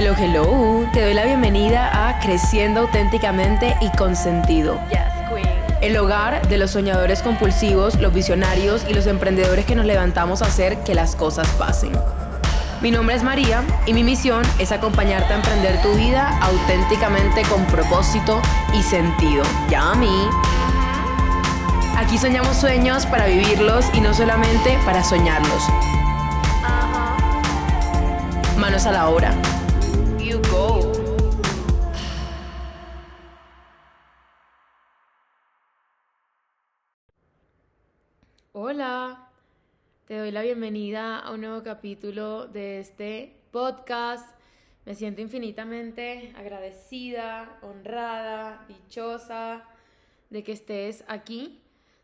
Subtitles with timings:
[0.00, 0.88] Hello, hello.
[0.92, 4.78] Te doy la bienvenida a Creciendo auténticamente y con sentido.
[5.80, 10.44] El hogar de los soñadores compulsivos, los visionarios y los emprendedores que nos levantamos a
[10.44, 11.90] hacer que las cosas pasen.
[12.80, 17.64] Mi nombre es María y mi misión es acompañarte a emprender tu vida auténticamente con
[17.66, 18.40] propósito
[18.78, 19.42] y sentido.
[19.68, 20.28] Ya a mí.
[21.96, 25.64] Aquí soñamos sueños para vivirlos y no solamente para soñarlos.
[28.56, 29.34] Manos a la obra.
[40.32, 44.28] La bienvenida a un nuevo capítulo de este podcast.
[44.84, 49.64] Me siento infinitamente agradecida, honrada, dichosa
[50.28, 51.62] de que estés aquí.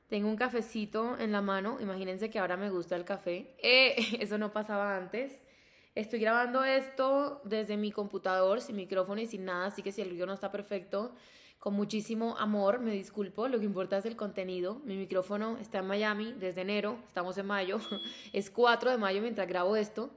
[0.08, 1.78] Tengo un cafecito en la mano.
[1.80, 3.54] Imagínense que ahora me gusta el café.
[3.62, 5.38] Eh, eso no pasaba antes.
[5.94, 10.08] Estoy grabando esto desde mi computador, sin micrófono y sin nada, así que si el
[10.08, 11.14] ruido no está perfecto,
[11.64, 14.82] con muchísimo amor, me disculpo, lo que importa es el contenido.
[14.84, 17.78] Mi micrófono está en Miami desde enero, estamos en mayo,
[18.34, 20.10] es 4 de mayo mientras grabo esto.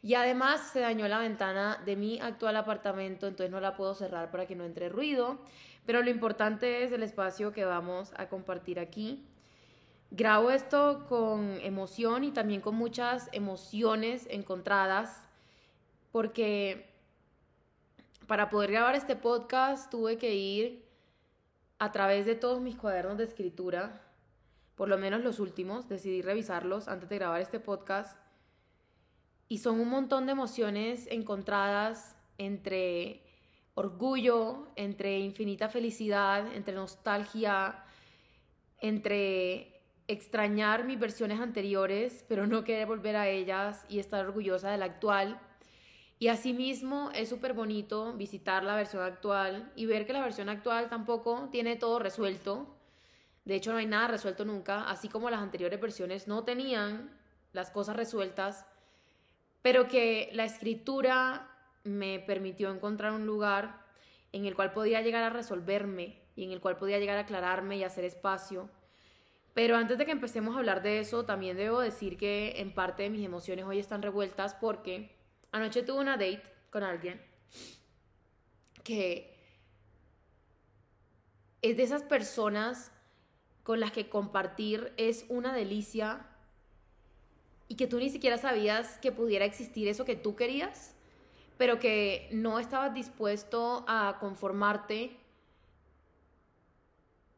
[0.00, 4.30] Y además se dañó la ventana de mi actual apartamento, entonces no la puedo cerrar
[4.30, 5.36] para que no entre ruido.
[5.84, 9.22] Pero lo importante es el espacio que vamos a compartir aquí.
[10.10, 15.28] Grabo esto con emoción y también con muchas emociones encontradas,
[16.10, 16.88] porque
[18.26, 20.85] para poder grabar este podcast tuve que ir
[21.78, 24.02] a través de todos mis cuadernos de escritura,
[24.74, 28.18] por lo menos los últimos, decidí revisarlos antes de grabar este podcast,
[29.48, 33.22] y son un montón de emociones encontradas entre
[33.74, 37.84] orgullo, entre infinita felicidad, entre nostalgia,
[38.80, 44.78] entre extrañar mis versiones anteriores, pero no querer volver a ellas y estar orgullosa de
[44.78, 45.40] la actual.
[46.18, 50.88] Y asimismo es súper bonito visitar la versión actual y ver que la versión actual
[50.88, 52.74] tampoco tiene todo resuelto.
[53.44, 57.16] De hecho, no hay nada resuelto nunca, así como las anteriores versiones no tenían
[57.52, 58.66] las cosas resueltas,
[59.62, 61.50] pero que la escritura
[61.84, 63.84] me permitió encontrar un lugar
[64.32, 67.76] en el cual podía llegar a resolverme y en el cual podía llegar a aclararme
[67.76, 68.70] y hacer espacio
[69.56, 73.04] pero antes de que empecemos a hablar de eso, también debo decir que en parte
[73.04, 75.15] de mis emociones hoy están revueltas porque
[75.56, 77.20] anoche tuve una date con alguien
[78.84, 79.34] que
[81.62, 82.92] es de esas personas
[83.62, 86.26] con las que compartir es una delicia
[87.68, 90.94] y que tú ni siquiera sabías que pudiera existir eso que tú querías,
[91.56, 95.16] pero que no estabas dispuesto a conformarte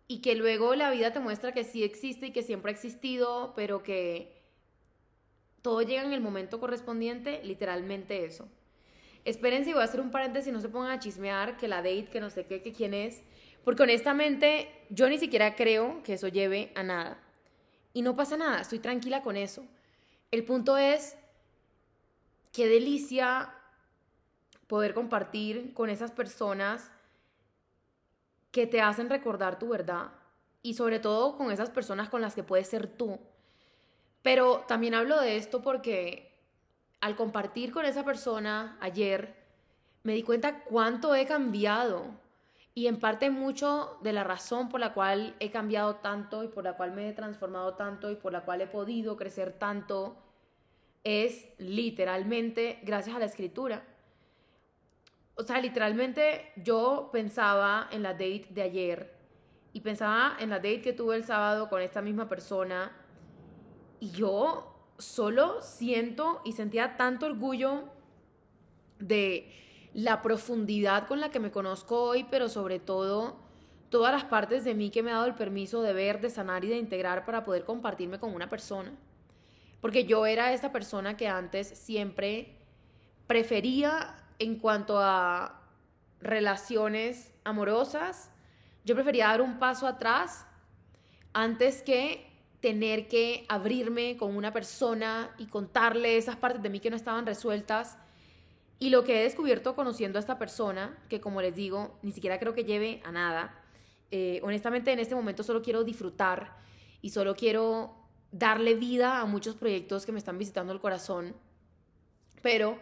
[0.07, 3.55] y que luego la vida te muestra que sí existe y que siempre ha existido,
[3.57, 4.38] pero que
[5.63, 8.49] todo llega en el momento correspondiente, literalmente eso.
[9.25, 12.21] Espérense, voy a hacer un paréntesis, no se pongan a chismear que la date, que
[12.21, 13.23] no sé qué, que quién es,
[13.65, 17.21] porque honestamente yo ni siquiera creo que eso lleve a nada.
[17.93, 19.67] Y no pasa nada, estoy tranquila con eso.
[20.31, 21.17] El punto es,
[22.53, 23.53] qué delicia
[24.67, 26.91] poder compartir con esas personas
[28.51, 30.13] que te hacen recordar tu verdad
[30.63, 33.19] y sobre todo con esas personas con las que puedes ser tú.
[34.28, 36.39] Pero también hablo de esto porque
[37.00, 39.34] al compartir con esa persona ayer,
[40.03, 42.11] me di cuenta cuánto he cambiado
[42.75, 46.62] y en parte mucho de la razón por la cual he cambiado tanto y por
[46.62, 50.19] la cual me he transformado tanto y por la cual he podido crecer tanto
[51.05, 53.83] es literalmente gracias a la escritura.
[55.37, 59.15] O sea, literalmente yo pensaba en la date de ayer
[59.72, 62.93] y pensaba en la date que tuve el sábado con esta misma persona
[64.00, 67.84] y yo solo siento y sentía tanto orgullo
[68.98, 69.53] de
[69.94, 73.36] la profundidad con la que me conozco hoy, pero sobre todo
[73.91, 76.64] todas las partes de mí que me ha dado el permiso de ver, de sanar
[76.64, 78.92] y de integrar para poder compartirme con una persona.
[79.81, 82.56] Porque yo era esa persona que antes siempre
[83.27, 85.62] prefería en cuanto a
[86.21, 88.30] relaciones amorosas,
[88.84, 90.47] yo prefería dar un paso atrás
[91.33, 92.28] antes que
[92.60, 97.27] tener que abrirme con una persona y contarle esas partes de mí que no estaban
[97.27, 97.99] resueltas.
[98.78, 102.39] Y lo que he descubierto conociendo a esta persona, que como les digo, ni siquiera
[102.39, 103.55] creo que lleve a nada,
[104.10, 106.57] eh, honestamente en este momento solo quiero disfrutar
[107.03, 107.95] y solo quiero
[108.33, 111.34] darle vida a muchos proyectos que me están visitando el corazón,
[112.43, 112.78] pero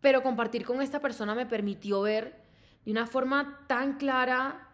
[0.00, 2.42] pero compartir con esta persona me permitió ver
[2.84, 4.71] de una forma tan clara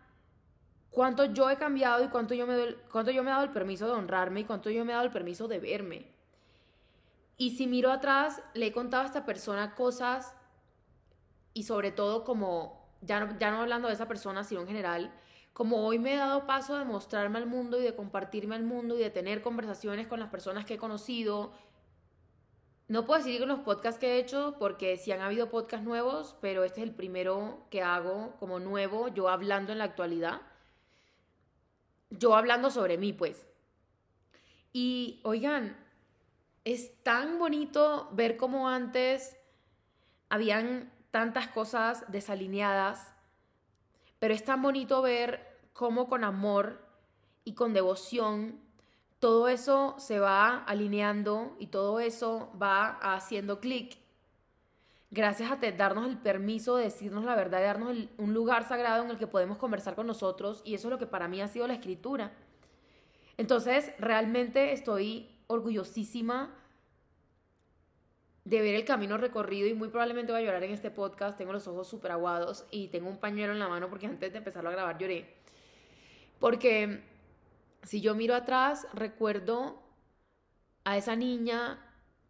[0.99, 3.87] cuánto yo he cambiado y cuánto yo me, cuánto yo me he dado el permiso
[3.87, 6.11] de honrarme y cuánto yo me he dado el permiso de verme.
[7.37, 10.35] Y si miro atrás, le he contado a esta persona cosas
[11.55, 15.15] y sobre todo como, ya no, ya no hablando de esa persona, sino en general,
[15.53, 18.97] como hoy me he dado paso de mostrarme al mundo y de compartirme al mundo
[18.97, 21.53] y de tener conversaciones con las personas que he conocido.
[22.89, 26.65] No puedo decir los podcasts que he hecho porque sí han habido podcasts nuevos, pero
[26.65, 30.41] este es el primero que hago como nuevo, yo hablando en la actualidad.
[32.11, 33.47] Yo hablando sobre mí, pues.
[34.73, 35.77] Y oigan,
[36.65, 39.37] es tan bonito ver cómo antes
[40.29, 43.15] habían tantas cosas desalineadas,
[44.19, 46.85] pero es tan bonito ver cómo con amor
[47.45, 48.61] y con devoción
[49.19, 53.99] todo eso se va alineando y todo eso va haciendo clic.
[55.11, 59.11] Gracias a darnos el permiso de decirnos la verdad, de darnos un lugar sagrado en
[59.11, 61.67] el que podemos conversar con nosotros y eso es lo que para mí ha sido
[61.67, 62.33] la escritura.
[63.39, 66.55] Entonces, realmente estoy orgullosísima
[68.45, 71.39] de ver el camino recorrido y muy probablemente voy a llorar en este podcast.
[71.39, 74.39] Tengo los ojos súper aguados y tengo un pañuelo en la mano porque antes de
[74.39, 75.37] empezarlo a grabar lloré.
[76.39, 77.03] Porque
[77.83, 79.83] si yo miro atrás, recuerdo
[80.85, 81.79] a esa niña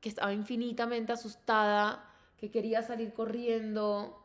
[0.01, 2.08] que estaba infinitamente asustada,
[2.39, 4.25] que quería salir corriendo,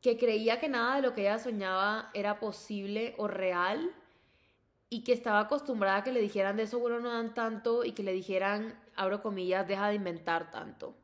[0.00, 3.94] que creía que nada de lo que ella soñaba era posible o real
[4.88, 7.92] y que estaba acostumbrada a que le dijeran de eso bueno no dan tanto y
[7.92, 10.96] que le dijeran, abro comillas, deja de inventar tanto.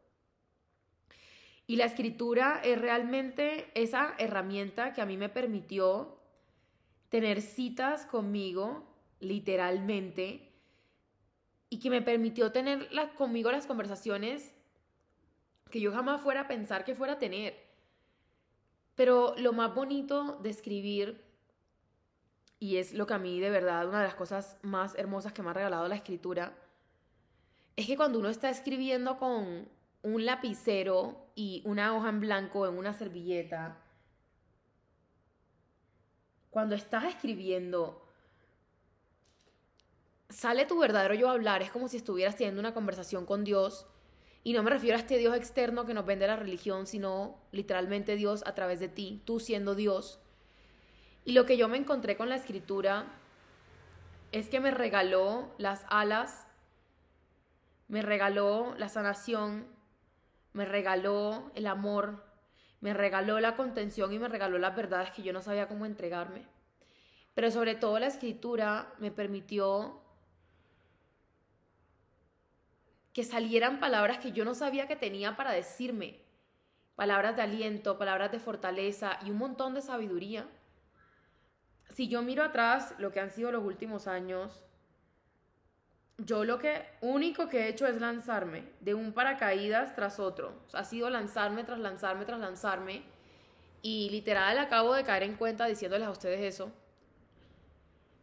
[1.66, 6.18] Y la escritura es realmente esa herramienta que a mí me permitió
[7.08, 8.84] tener citas conmigo,
[9.20, 10.52] literalmente,
[11.68, 14.55] y que me permitió tener conmigo las conversaciones
[15.70, 17.56] que yo jamás fuera a pensar que fuera a tener.
[18.94, 21.26] Pero lo más bonito de escribir
[22.58, 25.42] y es lo que a mí de verdad, una de las cosas más hermosas que
[25.42, 26.56] me ha regalado la escritura,
[27.76, 29.68] es que cuando uno está escribiendo con
[30.02, 33.76] un lapicero y una hoja en blanco en una servilleta,
[36.50, 38.02] cuando estás escribiendo,
[40.30, 43.86] sale tu verdadero yo a hablar, es como si estuvieras teniendo una conversación con Dios.
[44.46, 48.14] Y no me refiero a este Dios externo que nos vende la religión, sino literalmente
[48.14, 50.20] Dios a través de ti, tú siendo Dios.
[51.24, 53.06] Y lo que yo me encontré con la escritura
[54.30, 56.46] es que me regaló las alas,
[57.88, 59.66] me regaló la sanación,
[60.52, 62.22] me regaló el amor,
[62.80, 66.46] me regaló la contención y me regaló las verdades que yo no sabía cómo entregarme.
[67.34, 70.05] Pero sobre todo la escritura me permitió
[73.16, 76.20] que salieran palabras que yo no sabía que tenía para decirme.
[76.94, 80.46] Palabras de aliento, palabras de fortaleza y un montón de sabiduría
[81.96, 84.66] si yo miro atrás lo que han sido los últimos años,
[86.18, 90.52] yo lo que único que he hecho es lanzarme de un paracaídas tras otro.
[90.74, 93.02] ha sido lanzarme tras lanzarme tras lanzarme.
[93.80, 96.70] Y literal acabo de caer en cuenta diciéndoles a ustedes eso.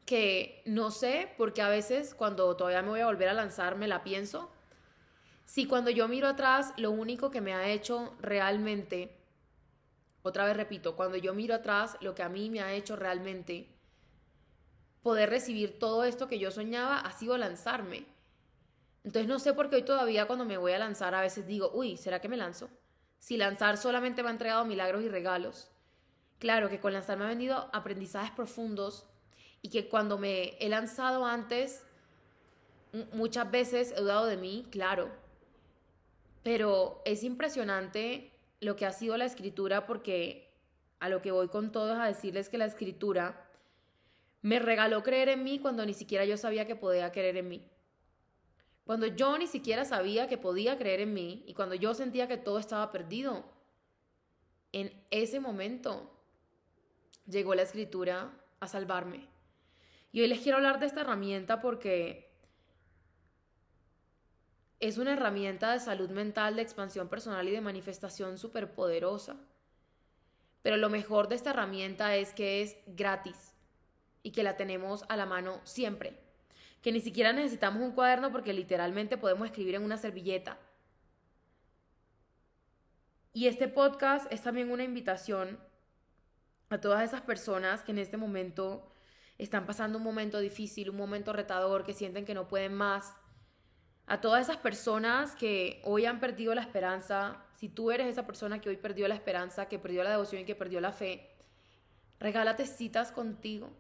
[0.06, 3.88] Que no sé, porque a veces cuando todavía me voy a volver a lanzar me
[3.88, 4.53] la pienso.
[5.46, 9.24] Si cuando yo miro atrás lo único que me ha hecho realmente
[10.24, 13.68] otra vez repito, cuando yo miro atrás, lo que a mí me ha hecho realmente
[15.04, 18.06] poder recibir todo esto que yo soñaba ha sido lanzarme.
[19.04, 21.72] Entonces no sé por qué hoy todavía cuando me voy a lanzar a veces digo,
[21.74, 22.70] uy, ¿será que me lanzo?
[23.20, 25.70] Si lanzar solamente me ha entregado milagros y regalos.
[26.40, 29.06] Claro que con lanzar me ha venido aprendizajes profundos
[29.62, 31.84] y que cuando me he lanzado antes,
[33.12, 35.23] muchas veces he dudado de mí, claro.
[36.44, 40.54] Pero es impresionante lo que ha sido la escritura porque
[41.00, 43.50] a lo que voy con todo es a decirles que la escritura
[44.42, 47.70] me regaló creer en mí cuando ni siquiera yo sabía que podía creer en mí.
[48.86, 52.38] Cuando yo ni siquiera sabía que podía creer en mí y cuando yo sentía que
[52.38, 53.46] todo estaba perdido.
[54.74, 56.12] En ese momento
[57.26, 59.28] llegó la escritura a salvarme.
[60.12, 62.33] Y hoy les quiero hablar de esta herramienta porque
[64.84, 69.38] es una herramienta de salud mental, de expansión personal y de manifestación súper poderosa.
[70.62, 73.56] Pero lo mejor de esta herramienta es que es gratis
[74.24, 76.20] y que la tenemos a la mano siempre.
[76.82, 80.58] Que ni siquiera necesitamos un cuaderno porque literalmente podemos escribir en una servilleta.
[83.32, 85.60] Y este podcast es también una invitación
[86.70, 88.92] a todas esas personas que en este momento
[89.38, 93.16] están pasando un momento difícil, un momento retador, que sienten que no pueden más,
[94.14, 98.62] a todas esas personas que hoy han perdido la esperanza, si tú eres esa persona
[98.62, 101.32] que hoy perdió la esperanza, que perdió la devoción y que perdió la fe,
[102.20, 103.72] regálate citas contigo.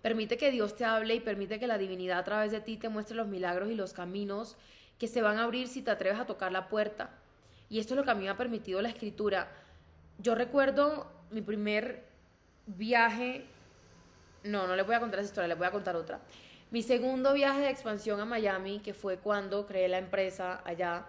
[0.00, 2.88] Permite que Dios te hable y permite que la divinidad a través de ti te
[2.88, 4.56] muestre los milagros y los caminos
[4.98, 7.10] que se van a abrir si te atreves a tocar la puerta.
[7.68, 9.52] Y esto es lo que a mí me ha permitido la escritura.
[10.16, 12.06] Yo recuerdo mi primer
[12.66, 13.44] viaje,
[14.44, 16.22] no, no le voy a contar esa historia, le voy a contar otra.
[16.72, 21.04] Mi segundo viaje de expansión a Miami, que fue cuando creé la empresa allá.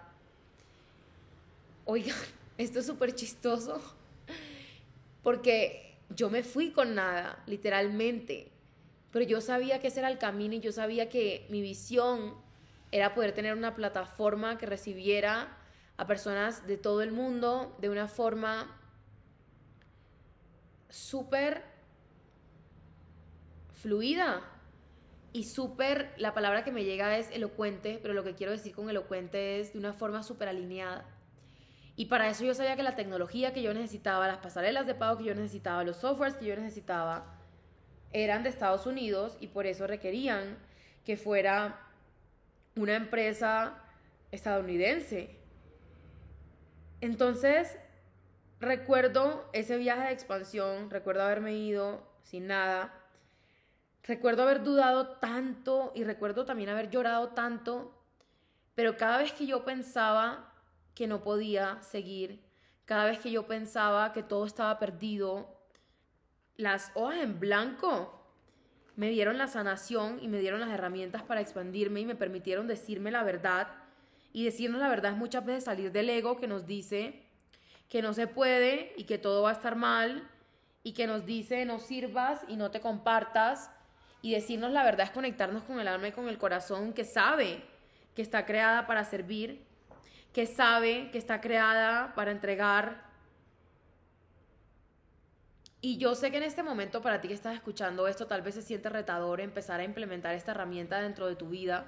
[1.86, 2.14] Oigan,
[2.58, 3.80] esto es súper chistoso,
[5.22, 8.52] porque yo me fui con nada, literalmente,
[9.10, 12.34] pero yo sabía que ese era el camino y yo sabía que mi visión
[12.92, 15.56] era poder tener una plataforma que recibiera
[15.96, 18.78] a personas de todo el mundo de una forma
[20.90, 21.64] súper
[23.80, 24.50] fluida
[25.34, 28.88] y súper, la palabra que me llega es elocuente, pero lo que quiero decir con
[28.88, 31.04] elocuente es de una forma súper alineada.
[31.96, 35.18] Y para eso yo sabía que la tecnología que yo necesitaba, las pasarelas de pago
[35.18, 37.36] que yo necesitaba, los softwares que yo necesitaba,
[38.12, 40.56] eran de Estados Unidos y por eso requerían
[41.04, 41.80] que fuera
[42.76, 43.82] una empresa
[44.30, 45.36] estadounidense.
[47.00, 47.76] Entonces,
[48.60, 53.03] recuerdo ese viaje de expansión, recuerdo haberme ido sin nada,
[54.04, 58.00] recuerdo haber dudado tanto y recuerdo también haber llorado tanto,
[58.74, 60.52] pero cada vez que yo pensaba
[60.94, 62.44] que no podía seguir,
[62.84, 65.54] cada vez que yo pensaba que todo estaba perdido,
[66.56, 68.20] las hojas en blanco
[68.96, 73.10] me dieron la sanación y me dieron las herramientas para expandirme y me permitieron decirme
[73.10, 73.68] la verdad.
[74.32, 77.22] Y decirnos la verdad es muchas veces salir del ego que nos dice
[77.88, 80.28] que no se puede y que todo va a estar mal
[80.82, 83.70] y que nos dice no sirvas y no te compartas.
[84.24, 87.62] Y decirnos la verdad es conectarnos con el alma y con el corazón que sabe
[88.16, 89.60] que está creada para servir
[90.34, 93.04] que sabe que está creada para entregar.
[95.80, 98.56] Y yo sé que en este momento para ti que estás escuchando esto tal vez
[98.56, 101.86] se siente retador empezar a implementar esta herramienta dentro de tu vida,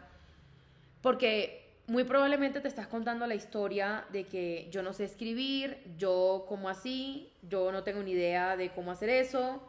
[1.02, 6.45] porque muy probablemente te estás contando la historia de que yo no sé escribir, yo
[6.49, 9.61] como así, yo no tengo ni idea de cómo hacer eso,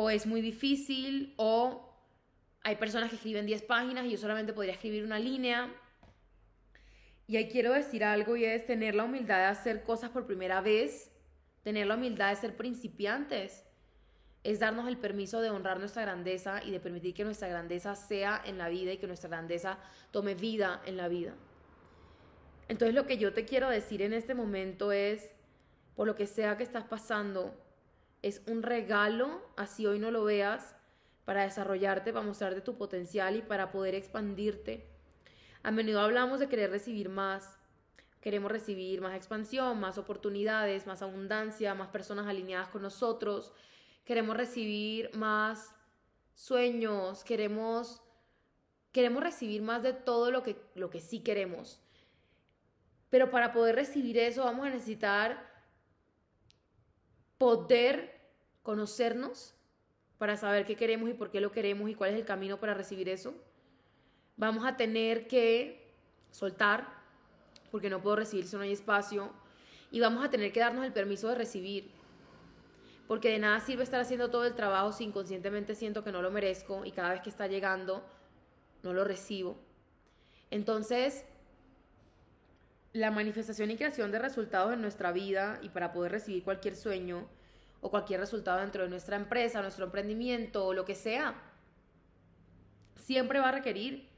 [0.00, 1.92] o es muy difícil, o
[2.62, 5.74] hay personas que escriben 10 páginas y yo solamente podría escribir una línea.
[7.26, 10.60] Y ahí quiero decir algo y es tener la humildad de hacer cosas por primera
[10.60, 11.10] vez,
[11.64, 13.64] tener la humildad de ser principiantes,
[14.44, 18.40] es darnos el permiso de honrar nuestra grandeza y de permitir que nuestra grandeza sea
[18.44, 19.80] en la vida y que nuestra grandeza
[20.12, 21.34] tome vida en la vida.
[22.68, 25.32] Entonces lo que yo te quiero decir en este momento es,
[25.96, 27.52] por lo que sea que estás pasando,
[28.22, 30.74] es un regalo, así hoy no lo veas,
[31.24, 34.88] para desarrollarte, para mostrarte tu potencial y para poder expandirte
[35.62, 37.58] a menudo hablamos de querer recibir más.
[38.20, 43.52] Queremos recibir más expansión, más oportunidades, más abundancia, más personas alineadas con nosotros.
[44.04, 45.74] Queremos recibir más
[46.34, 48.02] sueños, queremos
[48.92, 51.80] queremos recibir más de todo lo que lo que sí queremos.
[53.10, 55.47] Pero para poder recibir eso vamos a necesitar
[57.38, 58.20] poder
[58.62, 59.54] conocernos
[60.18, 62.74] para saber qué queremos y por qué lo queremos y cuál es el camino para
[62.74, 63.34] recibir eso
[64.38, 65.92] vamos a tener que
[66.30, 66.88] soltar,
[67.70, 69.30] porque no puedo recibir si no hay espacio,
[69.90, 71.90] y vamos a tener que darnos el permiso de recibir,
[73.06, 76.30] porque de nada sirve estar haciendo todo el trabajo si inconscientemente siento que no lo
[76.30, 78.04] merezco y cada vez que está llegando
[78.82, 79.56] no lo recibo.
[80.50, 81.24] Entonces,
[82.98, 87.28] la manifestación y creación de resultados en nuestra vida y para poder recibir cualquier sueño
[87.80, 91.34] o cualquier resultado dentro de nuestra empresa, nuestro emprendimiento o lo que sea,
[92.96, 94.08] siempre va a requerir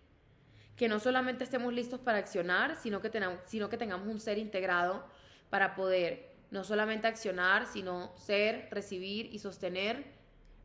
[0.77, 4.39] que no solamente estemos listos para accionar, sino que, tenamos, sino que tengamos un ser
[4.39, 5.05] integrado
[5.51, 10.07] para poder no solamente accionar, sino ser, recibir y sostener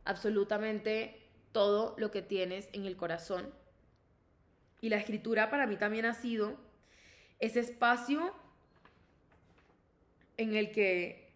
[0.06, 1.20] absolutamente
[1.52, 3.52] todo lo que tienes en el corazón.
[4.80, 6.65] Y la escritura para mí también ha sido
[7.40, 8.32] ese espacio
[10.36, 11.32] en el que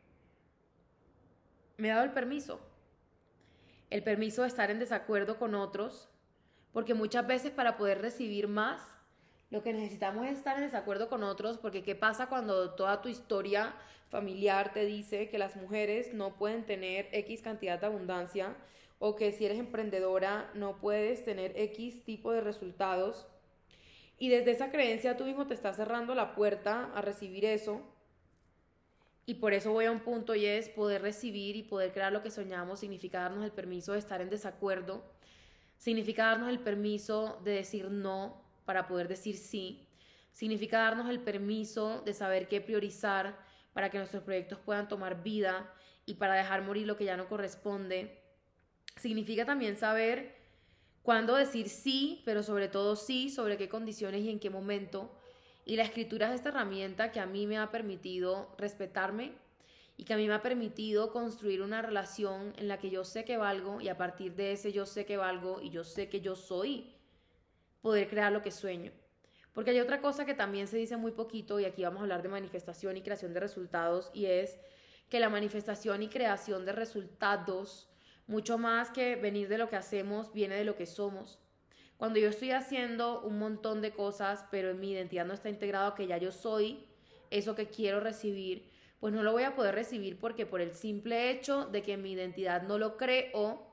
[1.76, 2.60] me he dado el permiso,
[3.88, 6.08] el permiso de estar en desacuerdo con otros,
[6.72, 8.80] porque muchas veces para poder recibir más,
[9.50, 13.08] lo que necesitamos es estar en desacuerdo con otros, porque ¿qué pasa cuando toda tu
[13.08, 13.74] historia
[14.08, 18.54] familiar te dice que las mujeres no pueden tener X cantidad de abundancia
[18.98, 23.26] o que si eres emprendedora no puedes tener X tipo de resultados?
[24.20, 27.80] Y desde esa creencia tú mismo te estás cerrando la puerta a recibir eso.
[29.26, 32.22] Y por eso voy a un punto y es poder recibir y poder crear lo
[32.22, 35.02] que soñamos, significa darnos el permiso de estar en desacuerdo
[35.80, 39.88] Significa darnos el permiso de decir no para poder decir sí.
[40.30, 43.38] Significa darnos el permiso de saber qué priorizar
[43.72, 45.72] para que nuestros proyectos puedan tomar vida
[46.04, 48.22] y para dejar morir lo que ya no corresponde.
[48.96, 50.36] Significa también saber
[51.02, 55.10] Cuándo decir sí, pero sobre todo sí, sobre qué condiciones y en qué momento.
[55.64, 59.32] Y la escritura es esta herramienta que a mí me ha permitido respetarme
[59.96, 63.24] y que a mí me ha permitido construir una relación en la que yo sé
[63.24, 66.22] que valgo y a partir de ese yo sé que valgo y yo sé que
[66.22, 66.94] yo soy,
[67.82, 68.92] poder crear lo que sueño.
[69.52, 72.22] Porque hay otra cosa que también se dice muy poquito y aquí vamos a hablar
[72.22, 74.58] de manifestación y creación de resultados y es
[75.10, 77.89] que la manifestación y creación de resultados
[78.26, 81.38] mucho más que venir de lo que hacemos, viene de lo que somos.
[81.96, 85.94] Cuando yo estoy haciendo un montón de cosas, pero en mi identidad no está integrado
[85.94, 86.86] que ya yo soy
[87.30, 91.30] eso que quiero recibir, pues no lo voy a poder recibir porque por el simple
[91.30, 93.66] hecho de que mi identidad no lo creo,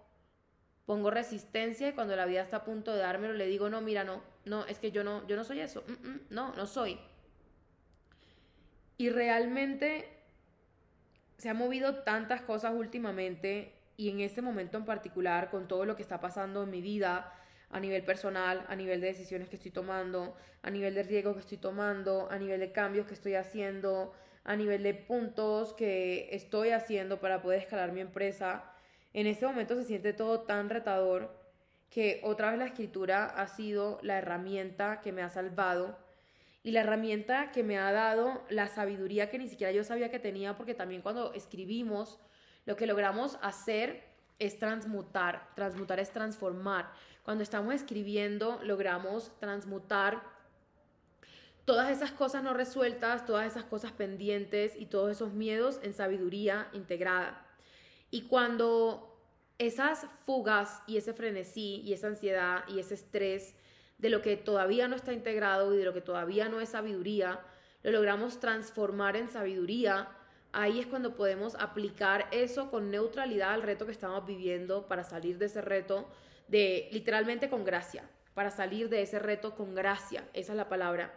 [0.86, 4.04] pongo resistencia y cuando la vida está a punto de dármelo le digo, no, mira,
[4.04, 6.98] no, no, es que yo no, yo no soy eso, mm, mm, no, no soy.
[8.98, 10.10] Y realmente
[11.38, 15.96] se han movido tantas cosas últimamente y en este momento en particular, con todo lo
[15.96, 17.34] que está pasando en mi vida,
[17.70, 21.42] a nivel personal, a nivel de decisiones que estoy tomando, a nivel de riesgos que
[21.42, 24.13] estoy tomando, a nivel de cambios que estoy haciendo,
[24.44, 28.72] a nivel de puntos que estoy haciendo para poder escalar mi empresa.
[29.13, 31.36] En este momento se siente todo tan retador
[31.89, 35.98] que otra vez la escritura ha sido la herramienta que me ha salvado
[36.63, 40.20] y la herramienta que me ha dado la sabiduría que ni siquiera yo sabía que
[40.20, 42.20] tenía porque también cuando escribimos
[42.67, 44.03] lo que logramos hacer
[44.39, 45.50] es transmutar.
[45.55, 46.91] Transmutar es transformar.
[47.24, 50.21] Cuando estamos escribiendo, logramos transmutar
[51.63, 56.67] todas esas cosas no resueltas, todas esas cosas pendientes y todos esos miedos en sabiduría
[56.74, 57.45] integrada.
[58.12, 59.17] Y cuando
[59.57, 63.55] esas fugas y ese frenesí y esa ansiedad y ese estrés
[63.97, 67.39] de lo que todavía no está integrado y de lo que todavía no es sabiduría,
[67.81, 70.09] lo logramos transformar en sabiduría,
[70.57, 75.37] ahí es cuando podemos aplicar eso con neutralidad al reto que estamos viviendo para salir
[75.37, 76.09] de ese reto
[76.47, 81.13] de literalmente con gracia, para salir de ese reto con gracia, esa es la palabra.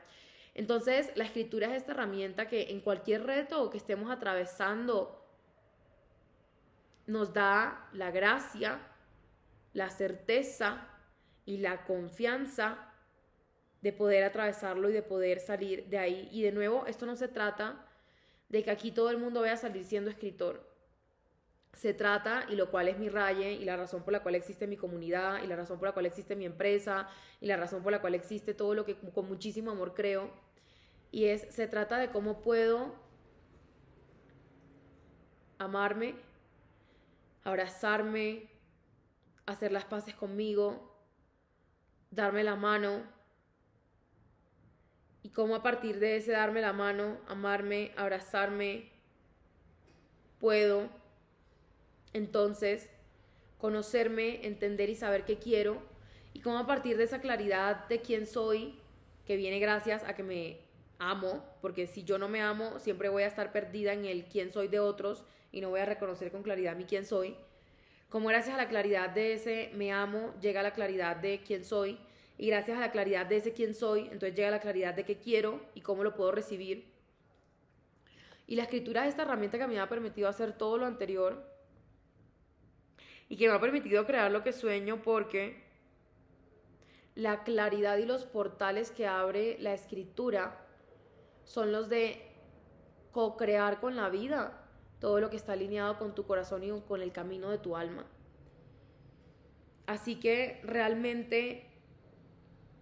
[0.52, 5.26] Entonces, la escritura es esta herramienta que en cualquier reto que estemos atravesando
[7.06, 8.78] nos da la gracia,
[9.72, 10.86] la certeza
[11.46, 12.92] y la confianza
[13.80, 16.28] de poder atravesarlo y de poder salir de ahí.
[16.30, 17.86] Y de nuevo, esto no se trata
[18.50, 20.68] de que aquí todo el mundo vaya a salir siendo escritor.
[21.72, 24.66] Se trata, y lo cual es mi raye, y la razón por la cual existe
[24.66, 27.08] mi comunidad, y la razón por la cual existe mi empresa,
[27.40, 30.30] y la razón por la cual existe todo lo que con muchísimo amor creo,
[31.12, 32.94] y es, se trata de cómo puedo
[35.58, 36.16] amarme,
[37.44, 38.50] abrazarme,
[39.46, 40.96] hacer las paces conmigo,
[42.10, 43.02] darme la mano,
[45.22, 48.90] y cómo a partir de ese darme la mano, amarme, abrazarme,
[50.38, 50.88] puedo
[52.12, 52.88] entonces
[53.58, 55.82] conocerme, entender y saber qué quiero
[56.32, 58.78] y cómo a partir de esa claridad de quién soy,
[59.26, 60.58] que viene gracias a que me
[60.98, 64.50] amo, porque si yo no me amo, siempre voy a estar perdida en el quién
[64.50, 67.36] soy de otros y no voy a reconocer con claridad mi quién soy.
[68.08, 71.98] Como gracias a la claridad de ese me amo, llega la claridad de quién soy
[72.40, 75.18] y gracias a la claridad de ese quién soy, entonces llega la claridad de qué
[75.18, 76.90] quiero y cómo lo puedo recibir.
[78.46, 81.46] Y la escritura es esta herramienta que me ha permitido hacer todo lo anterior
[83.28, 85.62] y que me ha permitido crear lo que sueño porque
[87.14, 90.66] la claridad y los portales que abre la escritura
[91.44, 92.22] son los de
[93.12, 94.66] co-crear con la vida
[94.98, 98.06] todo lo que está alineado con tu corazón y con el camino de tu alma.
[99.84, 101.69] Así que realmente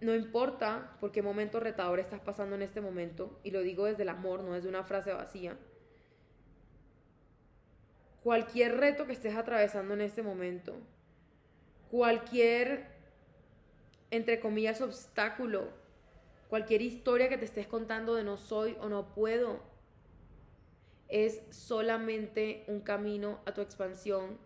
[0.01, 4.03] no importa por qué momento retador estás pasando en este momento, y lo digo desde
[4.03, 5.57] el amor, no desde una frase vacía.
[8.23, 10.75] Cualquier reto que estés atravesando en este momento,
[11.89, 12.87] cualquier,
[14.11, 15.69] entre comillas, obstáculo,
[16.49, 19.61] cualquier historia que te estés contando de no soy o no puedo,
[21.07, 24.37] es solamente un camino a tu expansión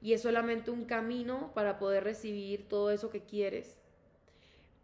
[0.00, 3.79] y es solamente un camino para poder recibir todo eso que quieres.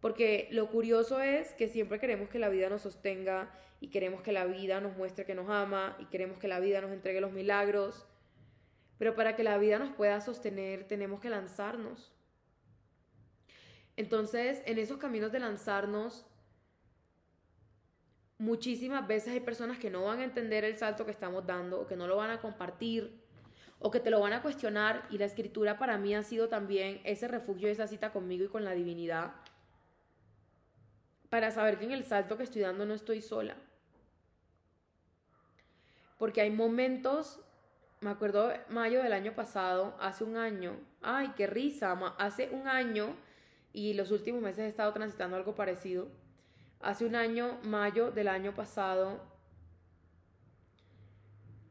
[0.06, 4.30] Porque lo curioso es que siempre queremos que la vida nos sostenga y queremos que
[4.30, 7.32] la vida nos muestre que nos ama y queremos que la vida nos entregue los
[7.32, 8.06] milagros.
[8.98, 12.14] Pero para que la vida nos pueda sostener tenemos que lanzarnos.
[13.96, 16.24] Entonces, en esos caminos de lanzarnos,
[18.38, 21.86] muchísimas veces hay personas que no van a entender el salto que estamos dando o
[21.88, 23.24] que no lo van a compartir
[23.80, 27.00] o que te lo van a cuestionar y la escritura para mí ha sido también
[27.02, 29.32] ese refugio, esa cita conmigo y con la divinidad
[31.36, 33.56] para saber que en el salto que estoy dando no estoy sola.
[36.16, 37.40] Porque hay momentos
[38.00, 43.14] me acuerdo mayo del año pasado, hace un año, ay, qué risa, hace un año
[43.74, 46.08] y los últimos meses he estado transitando algo parecido.
[46.80, 49.20] Hace un año, mayo del año pasado,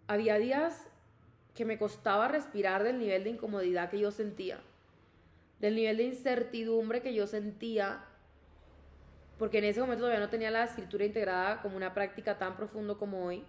[0.05, 0.85] había días
[1.55, 4.59] que me costaba respirar del nivel de incomodidad que yo sentía,
[5.59, 8.05] del nivel de incertidumbre que yo sentía,
[9.37, 12.97] porque en ese momento todavía no tenía la escritura integrada como una práctica tan profundo
[12.97, 13.43] como hoy.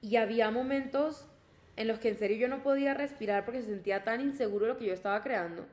[0.00, 1.28] Y había momentos
[1.76, 4.78] en los que en serio yo no podía respirar porque se sentía tan inseguro lo
[4.78, 5.66] que yo estaba creando.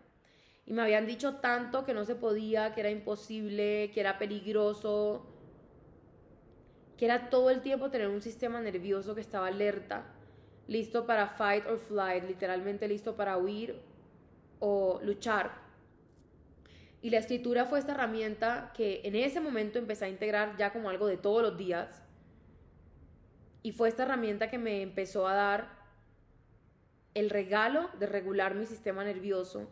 [0.66, 5.26] Y me habían dicho tanto que no se podía, que era imposible, que era peligroso,
[6.96, 10.04] que era todo el tiempo tener un sistema nervioso que estaba alerta,
[10.68, 13.82] listo para fight or flight, literalmente listo para huir
[14.60, 15.69] o luchar.
[17.02, 20.90] Y la escritura fue esta herramienta que en ese momento empecé a integrar ya como
[20.90, 22.04] algo de todos los días
[23.64, 25.80] y fue esta herramienta que me empezó a dar
[27.14, 29.70] el regalo de regular mi sistema nervioso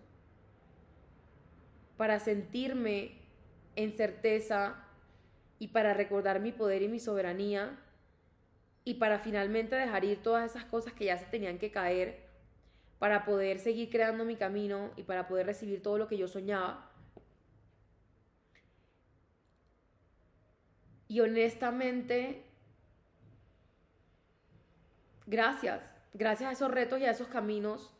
[1.98, 3.20] para sentirme
[3.76, 4.84] en certeza
[5.60, 7.80] y para recordar mi poder y mi soberanía
[8.84, 12.28] y para finalmente dejar ir todas esas cosas que ya se tenían que caer
[13.00, 16.87] para poder seguir creando mi camino y para poder recibir todo lo que yo soñaba.
[21.08, 22.44] Y honestamente
[25.28, 27.94] gracias, gracias a esos retos y a esos caminos,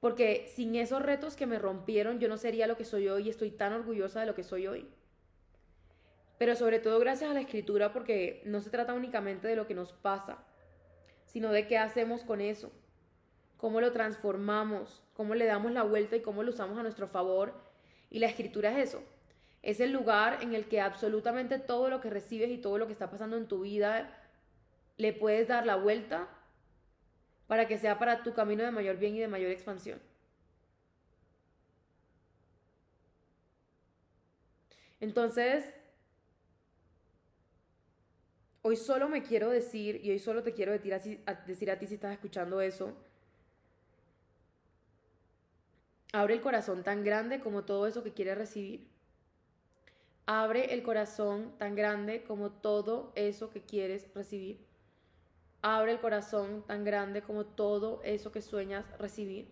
[0.00, 3.30] porque sin esos retos que me rompieron yo no sería lo que soy hoy y
[3.30, 4.88] estoy tan orgullosa de lo que soy hoy.
[6.38, 9.74] Pero sobre todo gracias a la escritura porque no se trata únicamente de lo que
[9.74, 10.38] nos pasa,
[11.24, 12.72] sino de qué hacemos con eso,
[13.56, 17.54] cómo lo transformamos, cómo le damos la vuelta y cómo lo usamos a nuestro favor.
[18.10, 19.02] Y la escritura es eso,
[19.62, 22.92] es el lugar en el que absolutamente todo lo que recibes y todo lo que
[22.92, 24.10] está pasando en tu vida
[24.96, 26.28] le puedes dar la vuelta
[27.46, 30.00] para que sea para tu camino de mayor bien y de mayor expansión.
[35.00, 35.64] Entonces,
[38.62, 40.94] hoy solo me quiero decir, y hoy solo te quiero decir
[41.26, 42.96] a, decir a ti si estás escuchando eso,
[46.12, 48.91] abre el corazón tan grande como todo eso que quieres recibir.
[50.34, 54.64] Abre el corazón tan grande como todo eso que quieres recibir.
[55.60, 59.46] Abre el corazón tan grande como todo eso que sueñas recibir.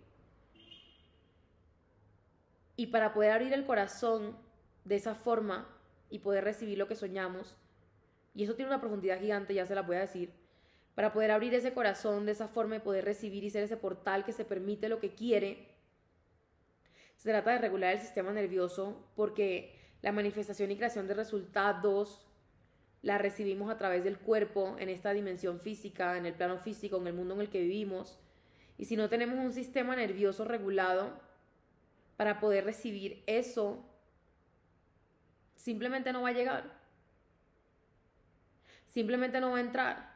[2.76, 4.38] Y para poder abrir el corazón
[4.86, 5.68] de esa forma
[6.08, 7.56] y poder recibir lo que soñamos,
[8.34, 10.32] y eso tiene una profundidad gigante, ya se la voy a decir,
[10.94, 14.24] para poder abrir ese corazón de esa forma y poder recibir y ser ese portal
[14.24, 15.74] que se permite lo que quiere,
[17.18, 22.26] se trata de regular el sistema nervioso porque la manifestación y creación de resultados
[23.02, 27.06] la recibimos a través del cuerpo, en esta dimensión física, en el plano físico, en
[27.06, 28.18] el mundo en el que vivimos.
[28.76, 31.18] Y si no tenemos un sistema nervioso regulado
[32.16, 33.84] para poder recibir eso,
[35.56, 36.80] simplemente no va a llegar.
[38.88, 40.09] Simplemente no va a entrar.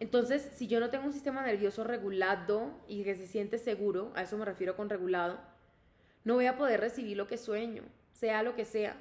[0.00, 4.22] Entonces, si yo no tengo un sistema nervioso regulado y que se siente seguro, a
[4.22, 5.38] eso me refiero con regulado,
[6.24, 7.82] no voy a poder recibir lo que sueño
[8.14, 8.96] sea lo que sea.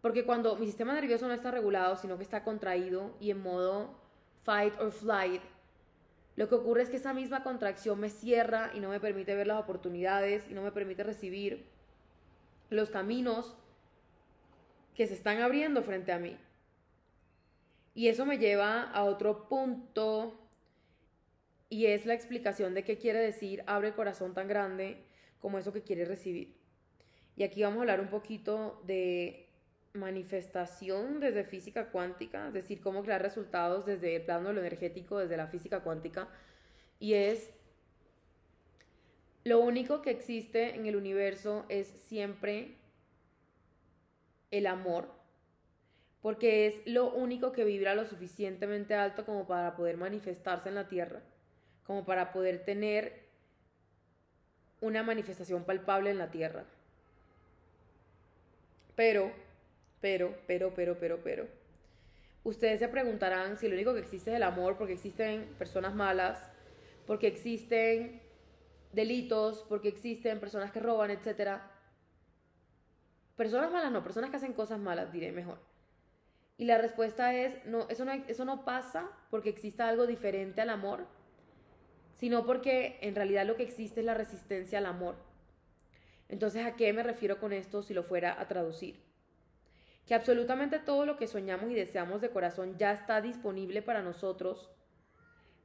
[0.00, 3.94] Porque cuando mi sistema nervioso no está regulado, sino que está contraído y en modo
[4.44, 5.42] fight or flight,
[6.36, 9.46] lo que ocurre es que esa misma contracción me cierra y no me permite ver
[9.46, 11.66] las oportunidades y no me permite recibir
[12.70, 13.54] los caminos
[14.94, 16.36] que se están abriendo frente a mí.
[17.94, 20.40] Y eso me lleva a otro punto
[21.68, 25.04] y es la explicación de qué quiere decir abre el corazón tan grande
[25.40, 26.56] como eso que quiere recibir.
[27.36, 29.48] Y aquí vamos a hablar un poquito de
[29.92, 35.18] manifestación desde física cuántica, es decir, cómo crear resultados desde el plano de lo energético,
[35.18, 36.28] desde la física cuántica.
[36.98, 37.50] Y es,
[39.44, 42.76] lo único que existe en el universo es siempre
[44.50, 45.10] el amor,
[46.24, 50.88] porque es lo único que vibra lo suficientemente alto como para poder manifestarse en la
[50.88, 51.20] tierra,
[51.86, 53.26] como para poder tener
[54.80, 56.64] una manifestación palpable en la tierra.
[58.96, 59.32] Pero,
[60.00, 61.46] pero, pero, pero, pero, pero.
[62.42, 66.48] Ustedes se preguntarán si lo único que existe es el amor, porque existen personas malas,
[67.06, 68.22] porque existen
[68.94, 71.60] delitos, porque existen personas que roban, etc.
[73.36, 75.73] Personas malas no, personas que hacen cosas malas, diré mejor.
[76.56, 80.70] Y la respuesta es, no, eso no, eso no pasa porque exista algo diferente al
[80.70, 81.06] amor,
[82.14, 85.16] sino porque en realidad lo que existe es la resistencia al amor.
[86.28, 89.04] Entonces, ¿a qué me refiero con esto si lo fuera a traducir?
[90.06, 94.70] que absolutamente todo lo que soñamos y deseamos de corazón ya está disponible para nosotros,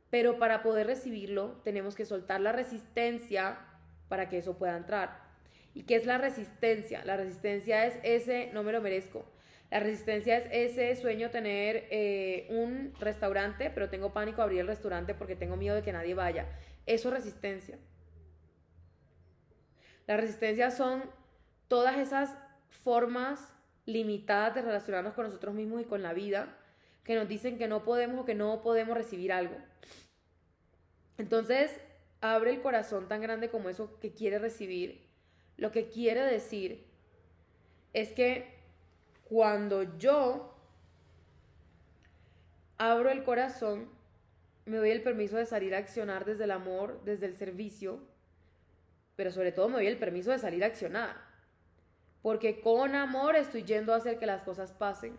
[0.10, 3.60] pero para poder recibirlo tenemos que soltar la resistencia
[4.08, 5.28] para que eso pueda entrar.
[5.74, 7.04] ¿Y qué es la resistencia?
[7.06, 9.26] La resistencia es ese no me lo merezco.
[9.72, 14.68] La resistencia es ese sueño tener eh, un restaurante, pero tengo pánico de abrir el
[14.68, 16.48] restaurante porque tengo miedo de que nadie vaya.
[16.88, 17.78] Eso es resistencia.
[20.08, 21.04] La resistencia son
[21.68, 22.36] todas esas
[22.68, 23.54] formas
[23.86, 26.58] limitadas de relacionarnos con nosotros mismos y con la vida
[27.04, 29.56] que nos dicen que no podemos o que no podemos recibir algo.
[31.20, 31.80] Entonces,
[32.22, 35.08] abre el corazón tan grande como eso que quiere recibir.
[35.58, 36.88] Lo que quiere decir
[37.94, 38.59] es que
[39.30, 40.56] cuando yo
[42.78, 43.88] abro el corazón,
[44.66, 48.00] me doy el permiso de salir a accionar desde el amor, desde el servicio,
[49.16, 51.16] pero sobre todo me doy el permiso de salir a accionar.
[52.22, 55.16] Porque con amor estoy yendo a hacer que las cosas pasen.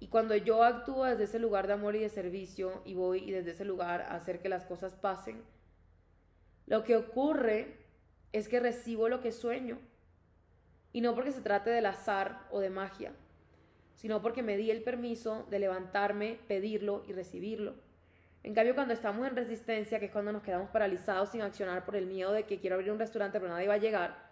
[0.00, 3.30] Y cuando yo actúo desde ese lugar de amor y de servicio y voy y
[3.30, 5.42] desde ese lugar a hacer que las cosas pasen,
[6.66, 7.78] lo que ocurre
[8.32, 9.78] es que recibo lo que sueño.
[10.94, 13.12] Y no porque se trate del azar o de magia,
[13.92, 17.74] sino porque me di el permiso de levantarme, pedirlo y recibirlo.
[18.42, 21.96] En cambio, cuando estamos en resistencia, que es cuando nos quedamos paralizados sin accionar por
[21.96, 24.24] el miedo de que quiero abrir un restaurante pero nadie va a llegar,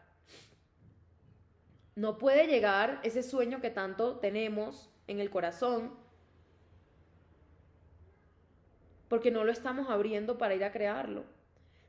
[1.95, 5.95] no puede llegar ese sueño que tanto tenemos en el corazón
[9.09, 11.25] porque no lo estamos abriendo para ir a crearlo,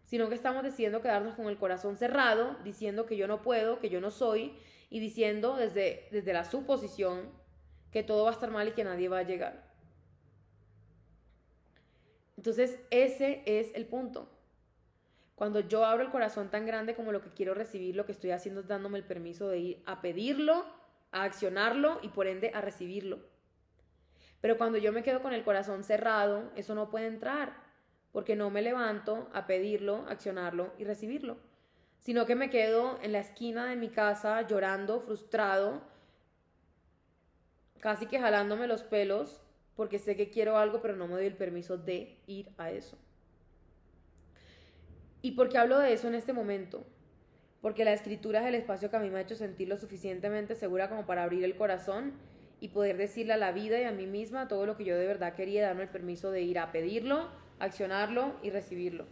[0.06, 3.90] sino que estamos decidiendo quedarnos con el corazón cerrado, diciendo que yo no puedo, que
[3.90, 4.56] yo no soy,
[4.90, 7.32] y diciendo desde, desde la suposición
[7.92, 9.72] que todo va a estar mal y que nadie va a llegar.
[12.38, 14.30] Entonces, ese es el punto.
[15.36, 18.32] Cuando yo abro el corazón tan grande como lo que quiero recibir, lo que estoy
[18.32, 20.66] haciendo es dándome el permiso de ir a pedirlo,
[21.12, 23.20] a accionarlo y por ende a recibirlo.
[24.42, 27.64] Pero cuando yo me quedo con el corazón cerrado, eso no puede entrar,
[28.14, 31.36] porque no me levanto a pedirlo, accionarlo y recibirlo,
[32.00, 35.82] sino que me quedo en la esquina de mi casa llorando, frustrado,
[37.80, 39.42] casi que jalándome los pelos,
[39.76, 42.98] porque sé que quiero algo, pero no me doy el permiso de ir a eso.
[45.24, 46.86] ¿Y por qué hablo de eso en este momento?
[47.62, 50.54] Porque la escritura es el espacio que a mí me ha hecho sentir lo suficientemente
[50.54, 52.14] segura como para abrir el corazón
[52.60, 55.08] y poder decirle a la vida y a mí misma todo lo que yo de
[55.08, 57.30] verdad quería, darme el permiso de ir a pedirlo,
[57.64, 59.06] accionarlo y recibirlo.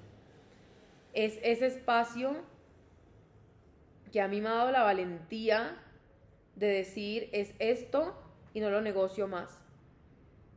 [1.13, 2.35] Es ese espacio
[4.11, 5.77] que a mí me ha dado la valentía
[6.55, 8.15] de decir, es esto
[8.53, 9.59] y no lo negocio más.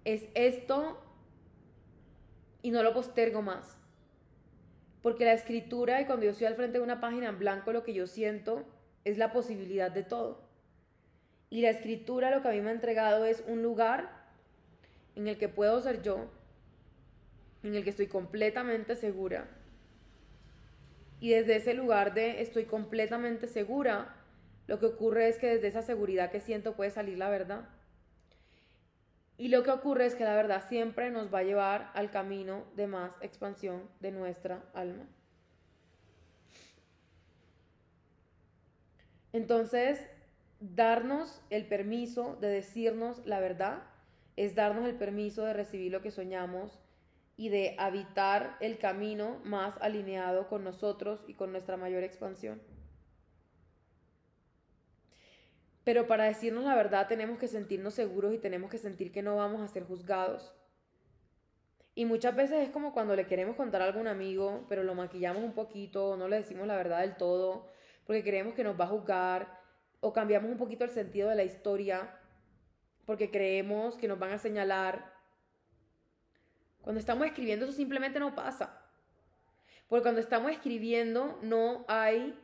[0.05, 1.01] Es esto
[2.63, 3.79] y no lo postergo más.
[5.03, 7.85] Porque la escritura y cuando yo estoy al frente de una página en blanco lo
[7.85, 8.65] que yo siento
[9.05, 10.43] es la posibilidad de todo.
[11.51, 14.25] Y la escritura lo que a mí me ha entregado es un lugar
[15.15, 16.29] en el que puedo ser yo,
[17.69, 19.49] en el que estoy completamente segura.
[21.21, 24.17] Y desde ese lugar de estoy completamente segura,
[24.67, 27.69] lo que ocurre es que desde esa seguridad que siento puede salir la verdad.
[29.37, 32.65] Y lo que ocurre es que la verdad siempre nos va a llevar al camino
[32.77, 35.07] de más expansión de nuestra alma.
[39.33, 40.07] Entonces,
[40.61, 43.83] darnos el permiso de decirnos la verdad
[44.37, 46.84] es darnos el permiso de recibir lo que soñamos
[47.37, 52.63] y de habitar el camino más alineado con nosotros y con nuestra mayor expansión.
[55.85, 59.37] Pero para decirnos la verdad tenemos que sentirnos seguros y tenemos que sentir que no
[59.37, 60.55] vamos a ser juzgados.
[61.95, 65.45] Y muchas veces es como cuando le queremos contar a algún amigo, pero lo maquillamos
[65.45, 67.69] un poquito, no le decimos la verdad del todo,
[68.05, 69.61] porque creemos que nos va a juzgar,
[70.01, 72.19] o cambiamos un poquito el sentido de la historia,
[73.07, 75.14] porque creemos que nos van a señalar.
[76.85, 78.79] Cuando estamos escribiendo eso simplemente no pasa.
[79.89, 82.39] Porque cuando estamos escribiendo no hay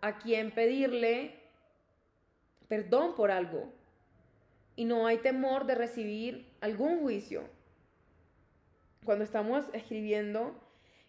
[0.00, 1.38] a quien pedirle
[2.66, 3.70] perdón por algo
[4.74, 7.44] y no hay temor de recibir algún juicio.
[9.04, 10.58] Cuando estamos escribiendo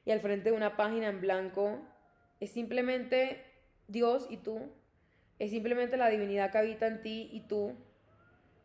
[0.03, 1.79] y al frente de una página en blanco,
[2.41, 3.41] es simplemente
[3.87, 4.69] Dios y tú,
[5.39, 7.73] es simplemente la divinidad que habita en ti y tú,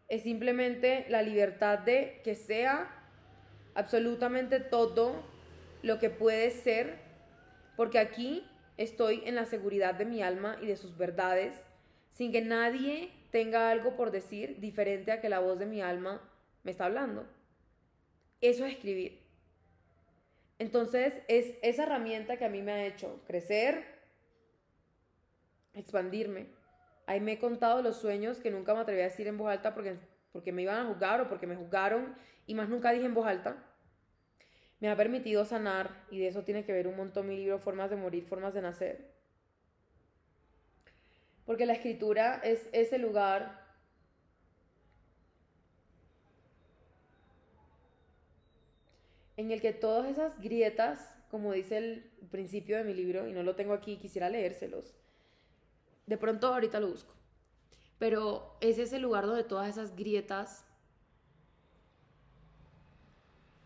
[0.08, 2.99] es simplemente la libertad de que sea
[3.80, 5.14] absolutamente todo
[5.82, 6.98] lo que puede ser,
[7.76, 11.54] porque aquí estoy en la seguridad de mi alma y de sus verdades
[12.12, 16.20] sin que nadie tenga algo por decir diferente a que la voz de mi alma
[16.62, 17.26] me está hablando.
[18.40, 19.20] Eso es escribir.
[20.58, 23.84] Entonces es esa herramienta que a mí me ha hecho crecer,
[25.74, 26.48] expandirme,
[27.10, 29.74] Ahí me he contado los sueños que nunca me atreví a decir en voz alta
[29.74, 29.96] porque,
[30.30, 32.14] porque me iban a juzgar o porque me juzgaron
[32.46, 33.56] y más nunca dije en voz alta.
[34.80, 37.90] Me ha permitido sanar y de eso tiene que ver un montón mi libro Formas
[37.90, 39.10] de morir, formas de nacer.
[41.44, 43.60] Porque la escritura es ese lugar
[49.36, 53.42] en el que todas esas grietas, como dice el principio de mi libro, y no
[53.42, 54.94] lo tengo aquí, quisiera leérselos.
[56.06, 57.14] De pronto ahorita lo busco.
[57.98, 60.64] Pero es ese lugar donde todas esas grietas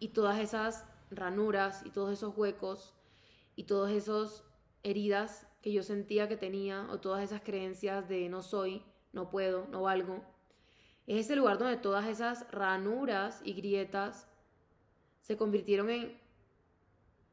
[0.01, 2.95] y todas esas ranuras y todos esos huecos
[3.57, 4.45] y todas esas
[4.83, 9.67] heridas que yo sentía que tenía o todas esas creencias de no soy, no puedo,
[9.71, 10.23] no valgo.
[11.07, 14.29] Es ese lugar donde todas esas ranuras y grietas
[15.21, 16.21] se convirtieron en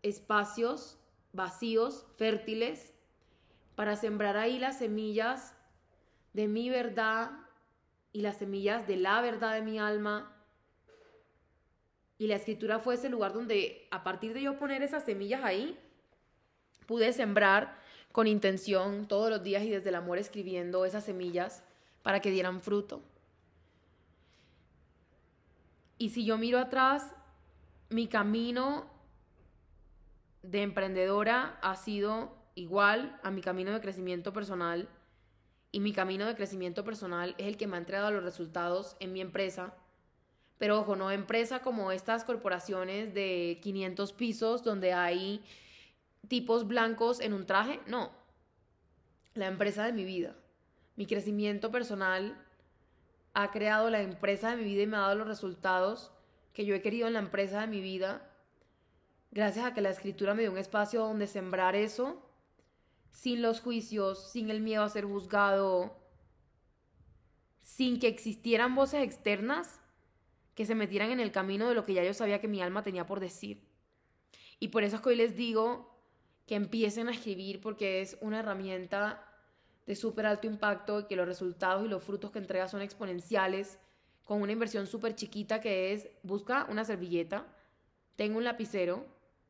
[0.02, 0.98] espacios
[1.34, 2.94] vacíos, fértiles,
[3.76, 5.56] para sembrar ahí las semillas
[6.34, 7.32] de mi verdad
[8.14, 10.41] y las semillas de la verdad de mi alma.
[12.22, 15.76] Y la escritura fue ese lugar donde a partir de yo poner esas semillas ahí,
[16.86, 17.80] pude sembrar
[18.12, 21.64] con intención todos los días y desde el amor escribiendo esas semillas
[22.04, 23.02] para que dieran fruto.
[25.98, 27.12] Y si yo miro atrás,
[27.90, 28.86] mi camino
[30.44, 34.88] de emprendedora ha sido igual a mi camino de crecimiento personal
[35.72, 39.12] y mi camino de crecimiento personal es el que me ha entregado los resultados en
[39.12, 39.74] mi empresa.
[40.62, 45.44] Pero ojo, no empresa como estas corporaciones de 500 pisos donde hay
[46.28, 48.12] tipos blancos en un traje, no.
[49.34, 50.36] La empresa de mi vida.
[50.96, 52.38] Mi crecimiento personal
[53.34, 56.12] ha creado la empresa de mi vida y me ha dado los resultados
[56.54, 58.30] que yo he querido en la empresa de mi vida,
[59.32, 62.22] gracias a que la escritura me dio un espacio donde sembrar eso,
[63.10, 65.98] sin los juicios, sin el miedo a ser juzgado,
[67.64, 69.81] sin que existieran voces externas
[70.62, 72.84] que se metieran en el camino de lo que ya yo sabía que mi alma
[72.84, 73.64] tenía por decir.
[74.60, 75.92] Y por eso es que hoy les digo
[76.46, 79.26] que empiecen a escribir porque es una herramienta
[79.88, 83.80] de súper alto impacto y que los resultados y los frutos que entrega son exponenciales
[84.24, 87.48] con una inversión súper chiquita que es, busca una servilleta,
[88.16, 89.04] tengo un lapicero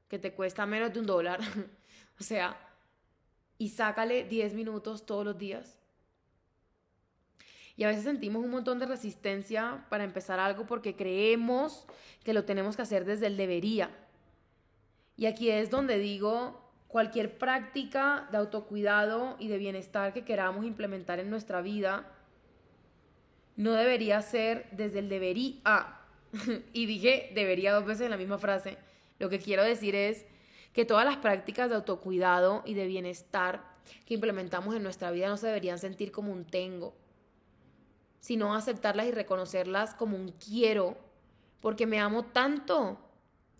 [0.08, 1.41] que te cuesta menos de un dólar,
[2.21, 2.58] o sea,
[3.58, 5.81] y sácale 10 minutos todos los días.
[7.82, 11.88] Y a veces sentimos un montón de resistencia para empezar algo porque creemos
[12.24, 13.89] que lo tenemos que hacer desde el debería.
[15.17, 21.17] Y aquí es donde digo, cualquier práctica de autocuidado y de bienestar que queramos implementar
[21.17, 22.06] en nuestra vida,
[23.56, 26.02] no debería ser desde el debería.
[26.74, 28.78] y dije debería dos veces en la misma frase.
[29.17, 30.28] Lo que quiero decir es
[30.72, 33.63] que todas las prácticas de autocuidado y de bienestar
[34.06, 37.01] que implementamos en nuestra vida no se deberían sentir como un tengo,
[38.21, 40.95] sino aceptarlas y reconocerlas como un quiero,
[41.60, 42.97] porque me amo tanto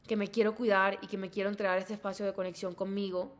[0.08, 3.36] que me quiero cuidar y que me quiero entregar ese espacio de conexión conmigo.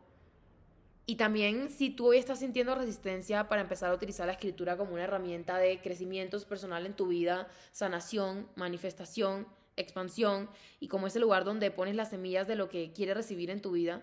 [1.06, 4.92] Y también si tú hoy estás sintiendo resistencia para empezar a utilizar la escritura como
[4.92, 10.48] una herramienta de crecimiento personal en tu vida, sanación, manifestación, expansión
[10.80, 13.72] y como ese lugar donde pones las semillas de lo que quieres recibir en tu
[13.72, 14.02] vida,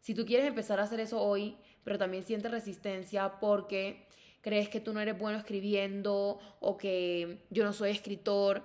[0.00, 4.06] si tú quieres empezar a hacer eso hoy, pero también sientes resistencia porque
[4.40, 8.62] crees que tú no eres bueno escribiendo o que yo no soy escritor,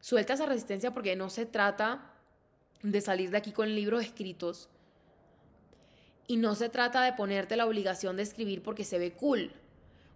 [0.00, 2.12] suelta esa resistencia porque no se trata
[2.82, 4.68] de salir de aquí con libros escritos
[6.26, 9.52] y no se trata de ponerte la obligación de escribir porque se ve cool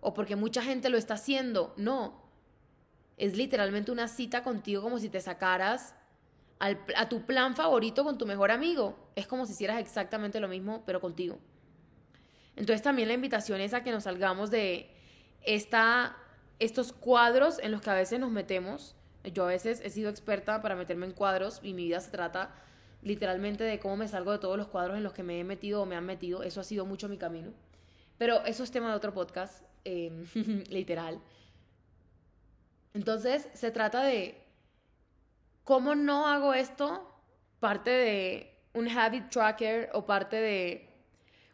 [0.01, 1.73] o porque mucha gente lo está haciendo.
[1.77, 2.23] No.
[3.17, 5.95] Es literalmente una cita contigo como si te sacaras
[6.59, 8.97] a tu plan favorito con tu mejor amigo.
[9.17, 11.38] Es como si hicieras exactamente lo mismo, pero contigo.
[12.57, 14.91] Entonces también la invitación es a que nos salgamos de
[15.44, 16.16] esta,
[16.59, 18.94] estos cuadros en los que a veces nos metemos.
[19.33, 22.55] Yo a veces he sido experta para meterme en cuadros y mi vida se trata
[23.02, 25.83] literalmente de cómo me salgo de todos los cuadros en los que me he metido
[25.83, 26.42] o me han metido.
[26.42, 27.52] Eso ha sido mucho mi camino.
[28.18, 30.24] Pero eso es tema de otro podcast, em,
[30.70, 31.20] literal.
[32.94, 34.42] Entonces, se trata de
[35.64, 37.08] cómo no hago esto
[37.58, 40.88] parte de un habit tracker o parte de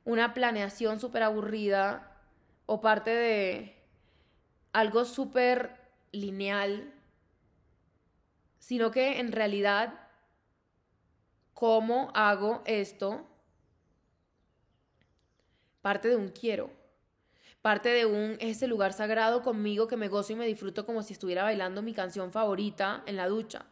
[0.05, 2.17] una planeación súper aburrida
[2.67, 3.78] o parte de
[4.73, 5.77] algo súper
[6.13, 6.93] lineal,
[8.59, 10.09] sino que en realidad
[11.59, 13.27] ¿Cómo hago esto?
[15.83, 16.71] Parte de un quiero.
[17.63, 21.15] Parte de un ese lugar sagrado conmigo que me gozo y me disfruto como si
[21.15, 23.67] estuviera bailando mi canción favorita en la ducha.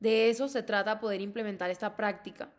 [0.00, 2.50] De eso se trata poder implementar esta práctica.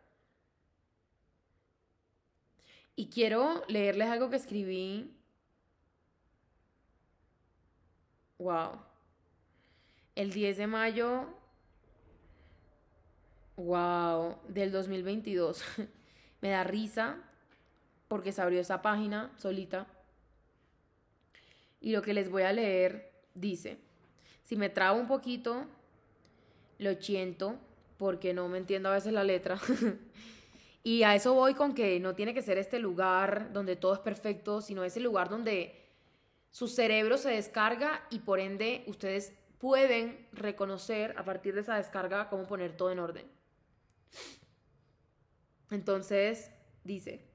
[2.95, 5.12] Y quiero leerles algo que escribí
[8.46, 8.74] Wow.
[10.14, 11.26] El 10 de mayo.
[13.56, 14.38] Wow.
[14.48, 15.64] Del 2022.
[16.41, 17.18] Me da risa
[18.08, 19.88] porque se abrió esa página solita.
[21.82, 23.80] Y lo que les voy a leer dice,
[24.43, 25.66] si me trabo un poquito,
[26.78, 27.56] lo siento
[27.98, 29.60] porque no me entiendo a veces la letra.
[30.84, 34.00] y a eso voy con que no tiene que ser este lugar donde todo es
[34.02, 35.85] perfecto, sino ese lugar donde
[36.56, 42.30] su cerebro se descarga y por ende ustedes pueden reconocer a partir de esa descarga
[42.30, 43.30] cómo poner todo en orden.
[45.70, 46.51] Entonces,
[46.86, 47.26] dice,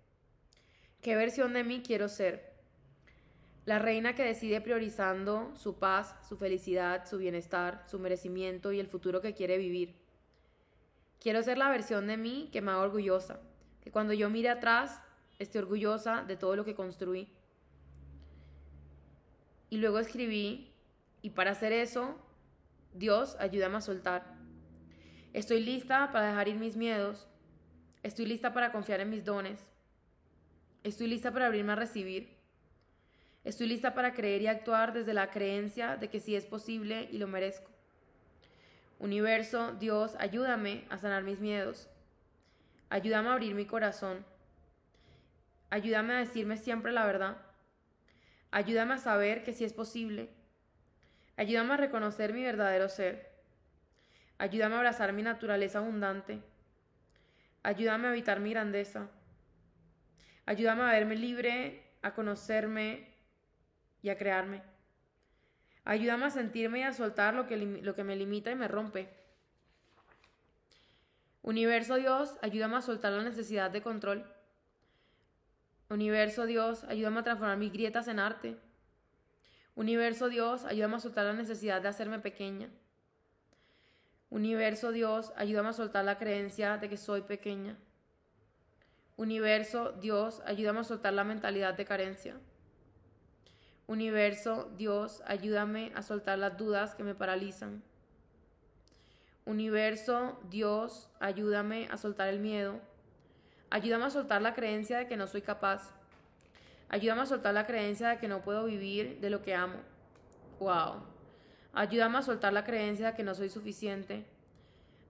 [1.02, 2.54] ¿qué versión de mí quiero ser?
[3.66, 8.86] La reina que decide priorizando su paz, su felicidad, su bienestar, su merecimiento y el
[8.86, 9.96] futuro que quiere vivir.
[11.18, 13.38] Quiero ser la versión de mí que me haga orgullosa,
[13.82, 14.98] que cuando yo mire atrás
[15.38, 17.30] esté orgullosa de todo lo que construí.
[19.70, 20.72] Y luego escribí,
[21.22, 22.16] y para hacer eso,
[22.92, 24.34] Dios, ayúdame a soltar.
[25.32, 27.28] Estoy lista para dejar ir mis miedos.
[28.02, 29.70] Estoy lista para confiar en mis dones.
[30.82, 32.36] Estoy lista para abrirme a recibir.
[33.44, 37.18] Estoy lista para creer y actuar desde la creencia de que sí es posible y
[37.18, 37.70] lo merezco.
[38.98, 41.88] Universo, Dios, ayúdame a sanar mis miedos.
[42.90, 44.26] Ayúdame a abrir mi corazón.
[45.70, 47.36] Ayúdame a decirme siempre la verdad.
[48.51, 50.30] Ayúdame a saber que sí es posible.
[51.36, 53.30] Ayúdame a reconocer mi verdadero ser.
[54.38, 56.42] Ayúdame a abrazar mi naturaleza abundante.
[57.62, 59.09] Ayúdame a evitar mi grandeza.
[60.46, 63.14] Ayúdame a verme libre, a conocerme
[64.03, 64.62] y a crearme.
[65.84, 69.09] Ayúdame a sentirme y a soltar lo que, lo que me limita y me rompe.
[71.42, 74.24] Universo Dios, ayúdame a soltar la necesidad de control.
[75.91, 78.57] Universo Dios, ayúdame a transformar mis grietas en arte.
[79.74, 82.70] Universo Dios, ayúdame a soltar la necesidad de hacerme pequeña.
[84.30, 87.76] Universo Dios, ayúdame a soltar la creencia de que soy pequeña.
[89.16, 92.36] Universo Dios, ayúdame a soltar la mentalidad de carencia.
[93.88, 97.82] Universo, Dios, ayúdame a soltar las dudas que me paralizan.
[99.45, 102.80] Universo, Dios, ayúdame a soltar el miedo.
[103.70, 105.92] Ayúdame a soltar la creencia de que no soy capaz.
[106.88, 109.78] Ayúdame a soltar la creencia de que no puedo vivir de lo que amo.
[110.58, 111.04] Wow.
[111.72, 114.26] Ayúdame a soltar la creencia de que no soy suficiente.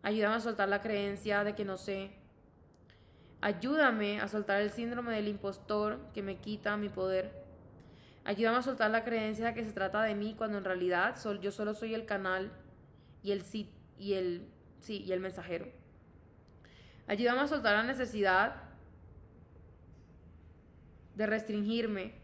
[0.03, 2.11] Ayúdame a soltar la creencia de que no sé.
[3.41, 7.33] Ayúdame a soltar el síndrome del impostor que me quita mi poder.
[8.25, 11.51] Ayúdame a soltar la creencia de que se trata de mí cuando en realidad yo
[11.51, 12.53] solo soy el canal
[13.23, 13.43] y el,
[13.99, 14.47] y el,
[14.81, 15.80] sí, y el mensajero.
[17.11, 18.55] Ayúdame a soltar la necesidad
[21.17, 22.15] de restringirme.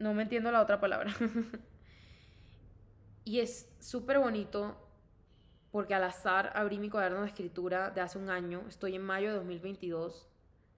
[0.00, 1.14] No me entiendo la otra palabra.
[3.24, 4.84] y es súper bonito
[5.70, 8.64] porque al azar abrí mi cuaderno de escritura de hace un año.
[8.68, 10.28] Estoy en mayo de 2022.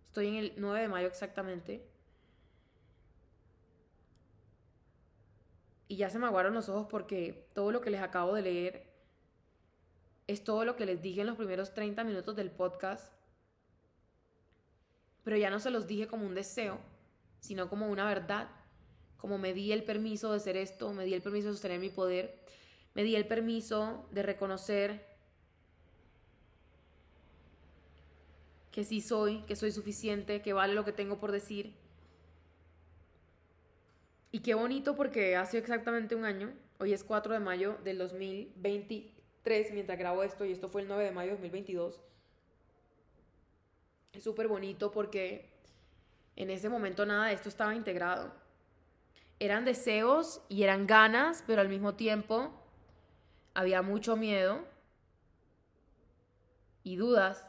[0.05, 1.88] Estoy en el 9 de mayo exactamente.
[5.88, 8.91] y ya se me aguaron los ojos porque todo lo que les acabo de leer
[10.27, 13.12] es todo lo que les dije en los primeros 30 minutos del podcast,
[15.25, 16.79] pero ya no se los dije como un deseo,
[17.41, 18.49] sino como una verdad,
[19.16, 21.91] como me di el permiso de ser esto, me di el permiso de sostener mi
[21.91, 22.41] poder,
[22.95, 25.07] me di el permiso de reconocer
[28.70, 31.75] que sí soy, que soy suficiente, que vale lo que tengo por decir.
[34.33, 37.99] Y qué bonito porque hace exactamente un año, hoy es 4 de mayo del
[39.43, 42.01] 2023, mientras grabo esto, y esto fue el 9 de mayo de 2022.
[44.12, 45.51] Es súper bonito porque
[46.36, 48.32] en ese momento nada de esto estaba integrado.
[49.40, 52.53] Eran deseos y eran ganas, pero al mismo tiempo
[53.55, 54.64] había mucho miedo
[56.84, 57.45] y dudas.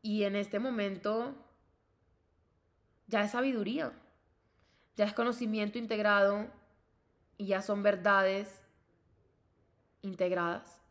[0.00, 1.34] Y en este momento
[3.08, 3.92] ya es sabiduría,
[4.96, 6.57] ya es conocimiento integrado
[7.38, 8.60] y ya son verdades
[10.02, 10.82] integradas.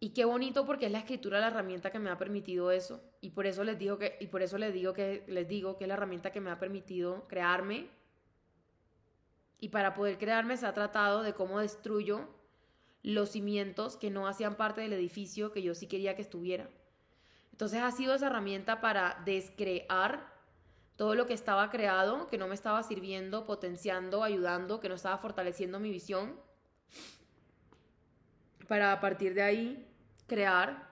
[0.00, 3.00] Y qué bonito porque es la escritura la herramienta que me ha permitido eso.
[3.20, 5.84] Y por eso les digo que, y por eso les digo que les digo que
[5.84, 7.88] es la herramienta que me ha permitido crearme.
[9.58, 12.28] Y para poder crearme se ha tratado de cómo destruyo
[13.02, 16.68] los cimientos que no hacían parte del edificio que yo sí quería que estuviera.
[17.50, 20.37] Entonces ha sido esa herramienta para descrear
[20.98, 25.16] todo lo que estaba creado, que no me estaba sirviendo, potenciando, ayudando, que no estaba
[25.16, 26.34] fortaleciendo mi visión,
[28.66, 29.88] para a partir de ahí
[30.26, 30.90] crear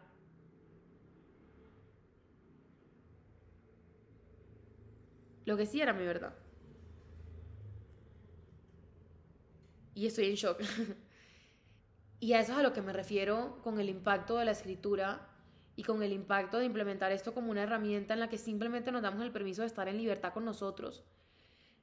[5.45, 6.37] lo que sí era mi verdad.
[9.93, 10.61] Y estoy en shock.
[12.21, 15.36] y a eso es a lo que me refiero con el impacto de la escritura
[15.77, 19.03] y con el impacto de implementar esto como una herramienta en la que simplemente nos
[19.03, 21.05] damos el permiso de estar en libertad con nosotros.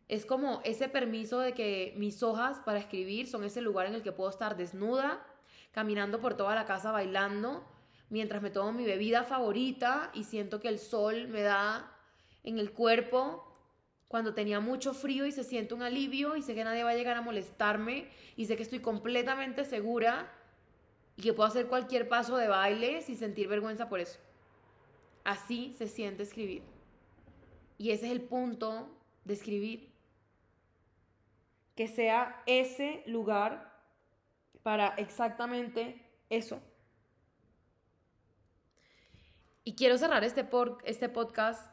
[0.07, 4.01] Es como ese permiso de que mis hojas para escribir son ese lugar en el
[4.01, 5.25] que puedo estar desnuda,
[5.71, 7.63] caminando por toda la casa bailando,
[8.09, 11.95] mientras me tomo mi bebida favorita y siento que el sol me da
[12.43, 13.47] en el cuerpo
[14.07, 16.95] cuando tenía mucho frío y se siente un alivio y sé que nadie va a
[16.95, 20.31] llegar a molestarme y sé que estoy completamente segura
[21.15, 24.19] y que puedo hacer cualquier paso de baile sin sentir vergüenza por eso.
[25.23, 26.63] Así se siente escribir.
[27.77, 28.89] Y ese es el punto
[29.25, 29.91] de escribir.
[31.75, 33.73] Que sea ese lugar
[34.63, 36.61] para exactamente eso.
[39.63, 41.71] Y quiero cerrar este, por, este podcast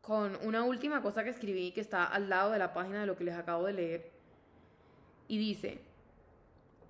[0.00, 3.16] con una última cosa que escribí que está al lado de la página de lo
[3.16, 4.12] que les acabo de leer.
[5.28, 5.80] Y dice,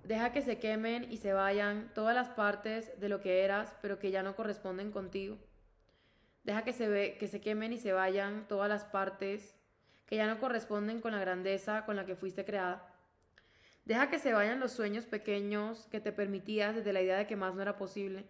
[0.03, 3.99] Deja que se quemen y se vayan todas las partes de lo que eras, pero
[3.99, 5.37] que ya no corresponden contigo.
[6.43, 9.57] Deja que se, ve, que se quemen y se vayan todas las partes
[10.07, 12.87] que ya no corresponden con la grandeza con la que fuiste creada.
[13.85, 17.35] Deja que se vayan los sueños pequeños que te permitías desde la idea de que
[17.35, 18.25] más no era posible.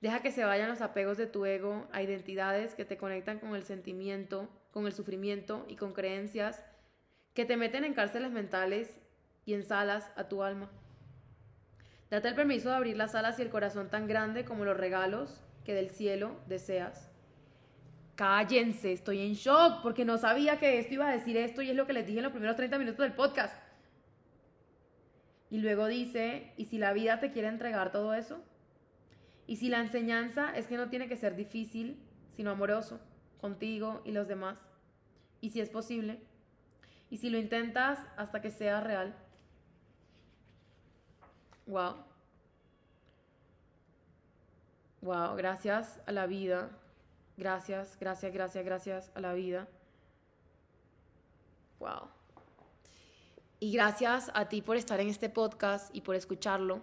[0.00, 3.56] Deja que se vayan los apegos de tu ego a identidades que te conectan con
[3.56, 6.62] el sentimiento, con el sufrimiento y con creencias
[7.34, 8.97] que te meten en cárceles mentales
[9.48, 10.68] y en salas a tu alma.
[12.10, 15.42] Date el permiso de abrir las alas y el corazón tan grande como los regalos
[15.64, 17.10] que del cielo deseas.
[18.14, 21.76] Cállense, estoy en shock porque no sabía que esto iba a decir esto y es
[21.76, 23.56] lo que les dije en los primeros 30 minutos del podcast.
[25.48, 28.44] Y luego dice, ¿y si la vida te quiere entregar todo eso?
[29.46, 31.98] ¿Y si la enseñanza es que no tiene que ser difícil,
[32.36, 33.00] sino amoroso,
[33.40, 34.58] contigo y los demás?
[35.40, 36.20] ¿Y si es posible?
[37.08, 39.16] ¿Y si lo intentas hasta que sea real?
[41.68, 41.96] Wow.
[45.02, 46.70] Wow, gracias a la vida.
[47.36, 49.68] Gracias, gracias, gracias, gracias a la vida.
[51.78, 52.08] Wow.
[53.60, 56.80] Y gracias a ti por estar en este podcast y por escucharlo.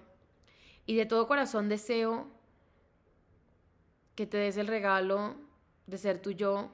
[0.85, 2.27] Y de todo corazón deseo
[4.13, 5.35] que te des el regalo
[5.87, 6.69] de ser tu yo,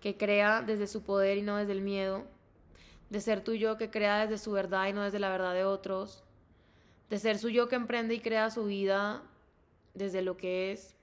[0.00, 2.26] que crea desde su poder y no desde el miedo,
[3.10, 5.64] de ser tu yo que crea desde su verdad y no desde la verdad de
[5.64, 6.24] otros,
[7.10, 9.22] de ser su yo que emprende y crea su vida
[9.94, 10.94] desde lo que es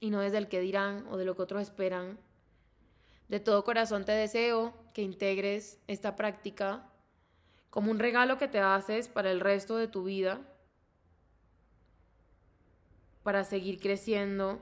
[0.00, 2.18] y no desde el que dirán o de lo que otros esperan.
[3.28, 6.88] De todo corazón te deseo que integres esta práctica
[7.70, 10.40] como un regalo que te haces para el resto de tu vida,
[13.22, 14.58] para seguir creciendo,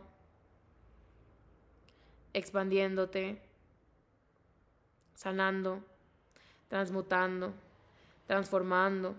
[2.32, 3.41] expandiéndote,
[5.14, 5.84] sanando,
[6.68, 7.55] transmutando,
[8.26, 9.14] transformando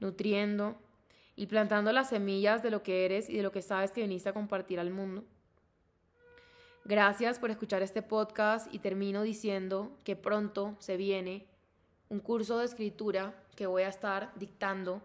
[0.00, 0.76] nutriendo
[1.36, 4.28] y plantando las semillas de lo que eres y de lo que sabes que viniste
[4.28, 5.24] a compartir al mundo.
[6.84, 11.46] Gracias por escuchar este podcast y termino diciendo que pronto se viene
[12.08, 15.02] un curso de escritura que voy a estar dictando.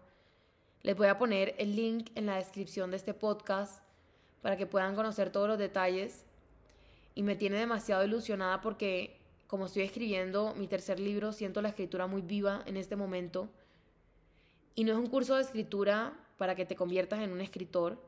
[0.82, 3.82] Les voy a poner el link en la descripción de este podcast
[4.40, 6.24] para que puedan conocer todos los detalles.
[7.14, 12.06] Y me tiene demasiado ilusionada porque como estoy escribiendo mi tercer libro, siento la escritura
[12.06, 13.50] muy viva en este momento
[14.74, 17.98] y no es un curso de escritura para que te conviertas en un escritor,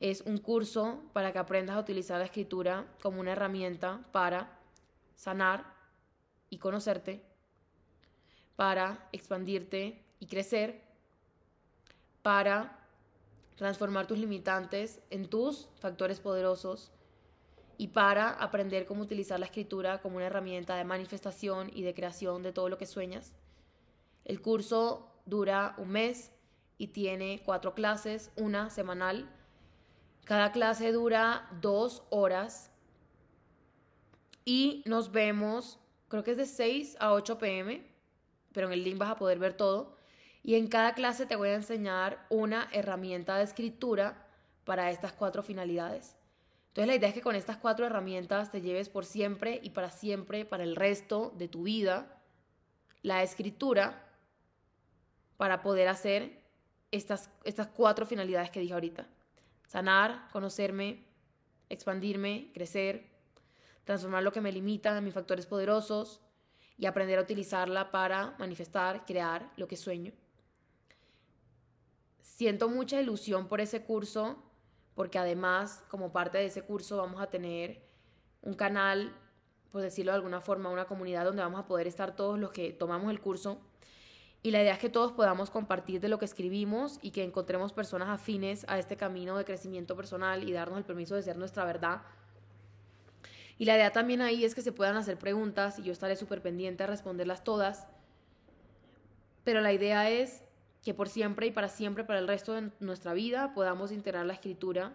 [0.00, 4.58] es un curso para que aprendas a utilizar la escritura como una herramienta para
[5.14, 5.74] sanar
[6.48, 7.22] y conocerte,
[8.56, 10.82] para expandirte y crecer,
[12.22, 12.78] para
[13.56, 16.90] transformar tus limitantes en tus factores poderosos
[17.76, 22.42] y para aprender cómo utilizar la escritura como una herramienta de manifestación y de creación
[22.42, 23.34] de todo lo que sueñas.
[24.24, 26.32] El curso dura un mes
[26.76, 29.30] y tiene cuatro clases, una semanal.
[30.24, 32.70] Cada clase dura dos horas
[34.44, 35.78] y nos vemos,
[36.08, 37.86] creo que es de 6 a 8 pm,
[38.52, 39.96] pero en el link vas a poder ver todo.
[40.42, 44.26] Y en cada clase te voy a enseñar una herramienta de escritura
[44.64, 46.16] para estas cuatro finalidades.
[46.68, 49.90] Entonces la idea es que con estas cuatro herramientas te lleves por siempre y para
[49.90, 52.20] siempre, para el resto de tu vida,
[53.02, 54.09] la escritura
[55.40, 56.38] para poder hacer
[56.90, 59.06] estas, estas cuatro finalidades que dije ahorita.
[59.66, 61.06] Sanar, conocerme,
[61.70, 63.08] expandirme, crecer,
[63.84, 66.20] transformar lo que me limita en mis factores poderosos
[66.76, 70.12] y aprender a utilizarla para manifestar, crear lo que sueño.
[72.20, 74.44] Siento mucha ilusión por ese curso
[74.94, 77.80] porque además como parte de ese curso vamos a tener
[78.42, 79.16] un canal
[79.72, 82.74] por decirlo de alguna forma, una comunidad donde vamos a poder estar todos los que
[82.74, 83.62] tomamos el curso.
[84.42, 87.72] Y la idea es que todos podamos compartir de lo que escribimos y que encontremos
[87.72, 91.64] personas afines a este camino de crecimiento personal y darnos el permiso de ser nuestra
[91.64, 92.02] verdad.
[93.58, 96.40] Y la idea también ahí es que se puedan hacer preguntas y yo estaré súper
[96.40, 97.86] pendiente a responderlas todas.
[99.44, 100.42] Pero la idea es
[100.82, 104.32] que por siempre y para siempre, para el resto de nuestra vida, podamos integrar la
[104.32, 104.94] escritura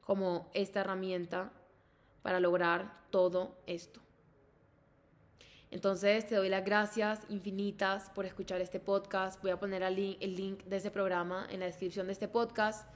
[0.00, 1.52] como esta herramienta
[2.22, 4.00] para lograr todo esto.
[5.72, 9.40] Entonces te doy las gracias infinitas por escuchar este podcast.
[9.40, 12.86] Voy a poner el link, link de ese programa en la descripción de este podcast.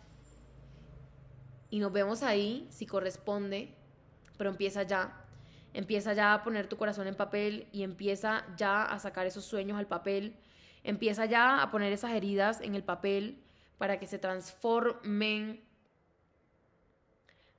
[1.71, 3.75] Y nos vemos ahí si corresponde,
[4.37, 5.25] pero empieza ya.
[5.73, 9.79] Empieza ya a poner tu corazón en papel y empieza ya a sacar esos sueños
[9.79, 10.37] al papel.
[10.85, 13.43] Empieza ya a poner esas heridas en el papel
[13.79, 15.65] para que se transformen,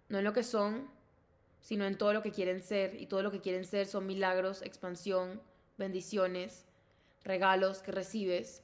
[0.09, 0.87] no en lo que son,
[1.67, 2.95] sino en todo lo que quieren ser.
[2.95, 5.41] Y todo lo que quieren ser son milagros, expansión,
[5.77, 6.65] bendiciones,
[7.25, 8.63] regalos que recibes.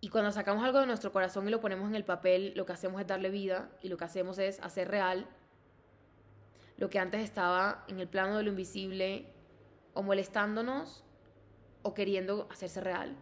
[0.00, 2.72] Y cuando sacamos algo de nuestro corazón y lo ponemos en el papel, lo que
[2.72, 5.28] hacemos es darle vida y lo que hacemos es hacer real
[6.76, 9.32] lo que antes estaba en el plano de lo invisible
[9.94, 11.04] o molestándonos
[11.82, 13.16] o queriendo hacerse real.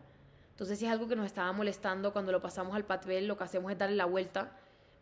[0.52, 3.44] Entonces si es algo que nos estaba molestando cuando lo pasamos al papel, lo que
[3.44, 4.56] hacemos es darle la vuelta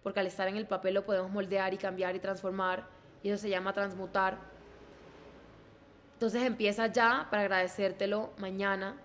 [0.09, 2.87] porque al estar en el papel lo podemos moldear y cambiar y transformar,
[3.23, 4.39] y eso se llama transmutar.
[6.15, 8.97] Entonces empieza ya para agradecértelo mañana.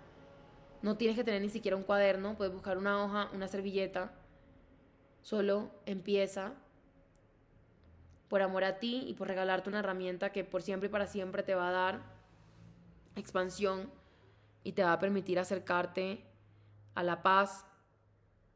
[0.82, 4.14] No tienes que tener ni siquiera un cuaderno, puedes buscar una hoja, una servilleta.
[5.24, 6.54] Solo empieza
[8.30, 11.44] por amor a ti y por regalarte una herramienta que por siempre y para siempre
[11.44, 12.00] te va a dar
[13.18, 13.92] expansión
[14.64, 16.24] y te va a permitir acercarte
[16.96, 17.66] a la paz,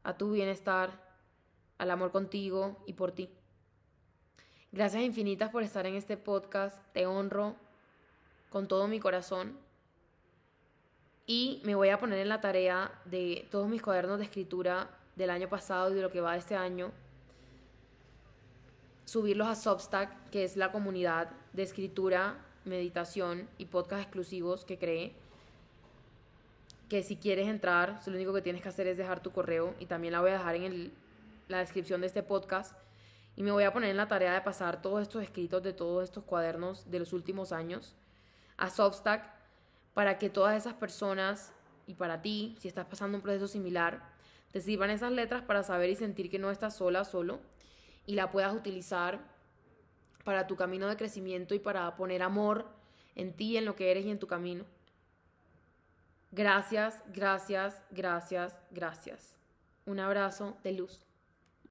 [0.02, 1.07] a tu bienestar
[1.78, 3.30] al amor contigo y por ti.
[4.70, 6.76] Gracias infinitas por estar en este podcast.
[6.92, 7.56] Te honro
[8.50, 9.56] con todo mi corazón.
[11.26, 15.30] Y me voy a poner en la tarea de todos mis cuadernos de escritura del
[15.30, 16.92] año pasado y de lo que va este año.
[19.04, 25.14] Subirlos a Substack, que es la comunidad de escritura, meditación y podcast exclusivos que creé.
[26.88, 29.86] Que si quieres entrar, lo único que tienes que hacer es dejar tu correo y
[29.86, 30.92] también la voy a dejar en el
[31.48, 32.76] la descripción de este podcast
[33.36, 36.04] y me voy a poner en la tarea de pasar todos estos escritos de todos
[36.04, 37.94] estos cuadernos de los últimos años
[38.56, 39.24] a Substack
[39.94, 41.52] para que todas esas personas
[41.86, 44.02] y para ti, si estás pasando un proceso similar,
[44.52, 47.40] te sirvan esas letras para saber y sentir que no estás sola, solo
[48.06, 49.20] y la puedas utilizar
[50.24, 52.66] para tu camino de crecimiento y para poner amor
[53.14, 54.64] en ti, en lo que eres y en tu camino.
[56.30, 59.36] Gracias, gracias, gracias, gracias.
[59.86, 61.07] Un abrazo de luz.